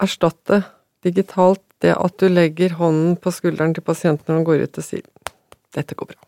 erstatte 0.00 0.62
digitalt 1.04 1.64
det 1.80 1.94
at 1.96 2.18
du 2.20 2.28
legger 2.28 2.76
hånden 2.76 3.16
på 3.20 3.32
skulderen 3.32 3.72
til 3.74 3.84
pasienten 3.84 4.28
når 4.28 4.40
han 4.40 4.48
går 4.50 4.66
ut 4.66 4.82
og 4.82 4.84
sier 4.84 5.06
'dette 5.72 5.96
går 5.96 6.12
bra'. 6.12 6.26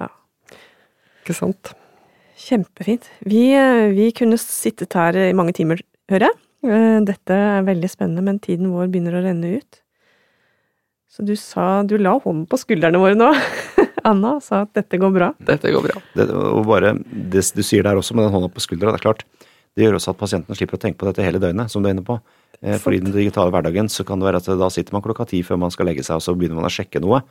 Ja. 0.00 0.08
Ikke 1.22 1.36
sant? 1.38 1.72
Kjempefint. 2.40 3.06
Vi, 3.28 3.50
eh, 3.52 3.90
vi, 3.92 4.08
kunne 4.16 4.38
sittet 4.40 4.96
her 4.96 5.16
i 5.28 5.34
mange 5.36 5.52
timer, 5.56 5.82
hører 6.10 6.30
jeg. 6.30 6.38
Eh, 6.64 6.98
dette 7.08 7.36
er 7.36 7.66
veldig 7.66 7.90
spennende, 7.90 8.24
men 8.24 8.40
tiden 8.40 8.72
vår 8.72 8.88
begynner 8.92 9.18
å 9.18 9.24
renne 9.24 9.58
ut. 9.60 9.80
Så 11.10 11.24
du 11.26 11.34
sa 11.34 11.82
Du 11.82 11.96
la 11.98 12.12
hånden 12.22 12.46
på 12.46 12.58
skuldrene 12.60 13.00
våre 13.02 13.16
nå. 13.18 13.32
Anna 14.08 14.36
og 14.38 14.44
sa 14.44 14.62
at 14.64 14.72
dette 14.78 14.96
går 15.00 15.12
bra. 15.12 15.32
Dette 15.44 15.72
går 15.74 15.84
bra. 15.84 16.02
Det, 16.16 16.28
og 16.30 16.64
bare, 16.68 16.94
det 17.04 17.42
du 17.52 17.62
sier 17.66 17.84
der 17.84 17.98
også 18.00 18.16
med 18.16 18.24
den 18.24 18.32
hånda 18.36 18.48
på 18.52 18.62
skuldra, 18.62 18.94
det 18.94 19.00
er 19.00 19.08
klart. 19.08 19.24
Det 19.76 19.84
gjør 19.84 19.98
også 19.98 20.14
at 20.14 20.20
pasienten 20.20 20.56
slipper 20.56 20.78
å 20.78 20.82
tenke 20.82 20.98
på 21.00 21.08
dette 21.08 21.24
hele 21.24 21.40
døgnet, 21.42 21.70
som 21.70 21.82
du 21.82 21.90
er 21.90 21.94
inne 21.96 22.06
på. 22.06 22.16
Eh, 22.62 22.78
fordi 22.80 23.00
i 23.00 23.04
den 23.04 23.14
digitale 23.14 23.52
hverdagen 23.52 23.90
så 23.92 24.06
kan 24.06 24.20
det 24.20 24.30
være 24.30 24.40
at 24.40 24.48
da 24.60 24.70
sitter 24.72 24.96
man 24.96 25.04
klokka 25.04 25.28
ti 25.30 25.42
før 25.46 25.60
man 25.60 25.74
skal 25.74 25.90
legge 25.90 26.06
seg, 26.06 26.18
og 26.18 26.24
så 26.24 26.34
begynner 26.36 26.58
man 26.60 26.70
å 26.70 26.72
sjekke 26.72 27.02
noe. 27.04 27.22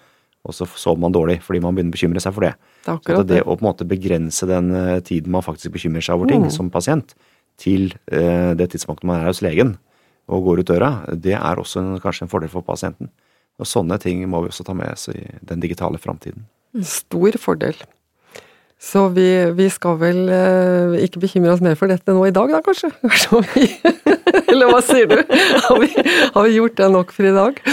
Og 0.48 0.54
så 0.56 0.66
sover 0.80 1.00
man 1.04 1.12
dårlig 1.16 1.40
fordi 1.44 1.60
man 1.62 1.76
begynner 1.76 1.92
å 1.92 1.98
bekymre 1.98 2.22
seg 2.24 2.34
for 2.34 2.46
det. 2.48 2.54
Det 2.86 2.96
Så 3.04 3.24
det 3.26 3.28
det. 3.28 3.42
å 3.44 3.56
på 3.58 3.62
en 3.66 3.68
måte 3.70 3.88
begrense 3.88 4.48
den 4.48 4.72
eh, 4.76 5.00
tiden 5.02 5.32
man 5.32 5.44
faktisk 5.46 5.74
bekymrer 5.76 6.02
seg 6.06 6.16
over 6.16 6.28
ting 6.32 6.44
Mm. 6.48 6.52
som 6.52 6.70
pasient, 6.70 7.14
til 7.58 7.94
eh, 8.12 8.54
det 8.56 8.70
tidspunktet 8.72 9.04
man 9.04 9.20
er 9.22 9.28
hos 9.28 9.42
legen 9.42 9.78
og 10.30 10.44
går 10.46 10.60
ut 10.62 10.68
døra, 10.72 10.92
det 11.12 11.34
er 11.36 11.56
også 11.60 11.80
en, 11.82 12.00
kanskje 12.00 12.24
en 12.24 12.30
fordel 12.32 12.50
for 12.50 12.62
pasienten. 12.62 13.10
Og 13.60 13.66
sånne 13.68 14.00
ting 14.00 14.22
må 14.30 14.42
vi 14.44 14.48
også 14.54 14.64
ta 14.64 14.74
med 14.74 14.92
oss 14.94 15.10
i 15.10 15.20
den 15.44 15.60
digitale 15.60 15.98
framtiden. 16.00 16.46
Stor 16.82 17.32
fordel. 17.42 17.76
Så 18.80 19.02
vi, 19.12 19.26
vi 19.58 19.66
skal 19.70 19.98
vel 20.00 20.22
eh, 20.32 20.94
ikke 21.04 21.20
bekymre 21.20 21.52
oss 21.52 21.60
mer 21.64 21.76
for 21.76 21.92
dette 21.92 22.14
nå 22.16 22.22
i 22.30 22.32
dag, 22.32 22.48
da 22.54 22.62
kanskje? 22.64 22.90
Så 23.26 23.42
vi- 23.52 23.76
Eller 24.50 24.70
hva 24.72 24.80
sier 24.86 25.10
du? 25.12 25.18
Har 25.66 25.80
vi, 25.82 25.90
har 26.34 26.46
vi 26.48 26.54
gjort 26.56 26.78
det 26.80 26.88
nok 26.94 27.12
for 27.16 27.28
i 27.28 27.36
dag? 27.36 27.60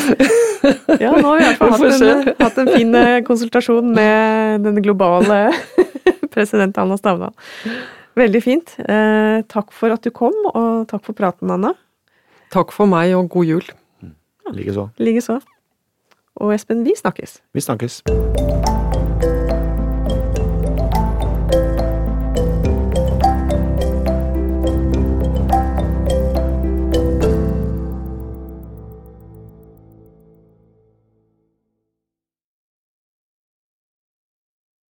Ja, 0.98 1.12
nå 1.14 1.28
har 1.28 1.36
vi 1.38 1.44
i 1.44 1.46
hvert 1.46 1.58
fall 1.60 1.74
hatt 1.76 2.02
en, 2.02 2.28
hatt 2.40 2.56
en 2.58 2.70
fin 2.72 2.94
eh, 2.98 3.20
konsultasjon 3.22 3.92
med 3.94 4.64
den 4.64 4.80
globale 4.82 5.52
president 6.34 6.74
Anna 6.82 6.96
Stavdal. 6.98 7.30
Veldig 8.18 8.40
fint. 8.42 8.72
Eh, 8.82 9.44
takk 9.52 9.70
for 9.76 9.94
at 9.94 10.02
du 10.02 10.10
kom, 10.16 10.34
og 10.50 10.88
takk 10.90 11.04
for 11.06 11.14
praten, 11.14 11.52
Anna. 11.54 11.70
Takk 12.50 12.74
for 12.74 12.90
meg, 12.90 13.14
og 13.14 13.28
god 13.36 13.46
jul. 13.52 13.70
Likeså. 14.56 14.88
Likeså. 14.98 15.38
Og 16.42 16.56
Espen, 16.56 16.82
vi 16.88 16.96
snakkes. 16.98 17.38
Vi 17.54 17.62
snakkes. 17.68 18.00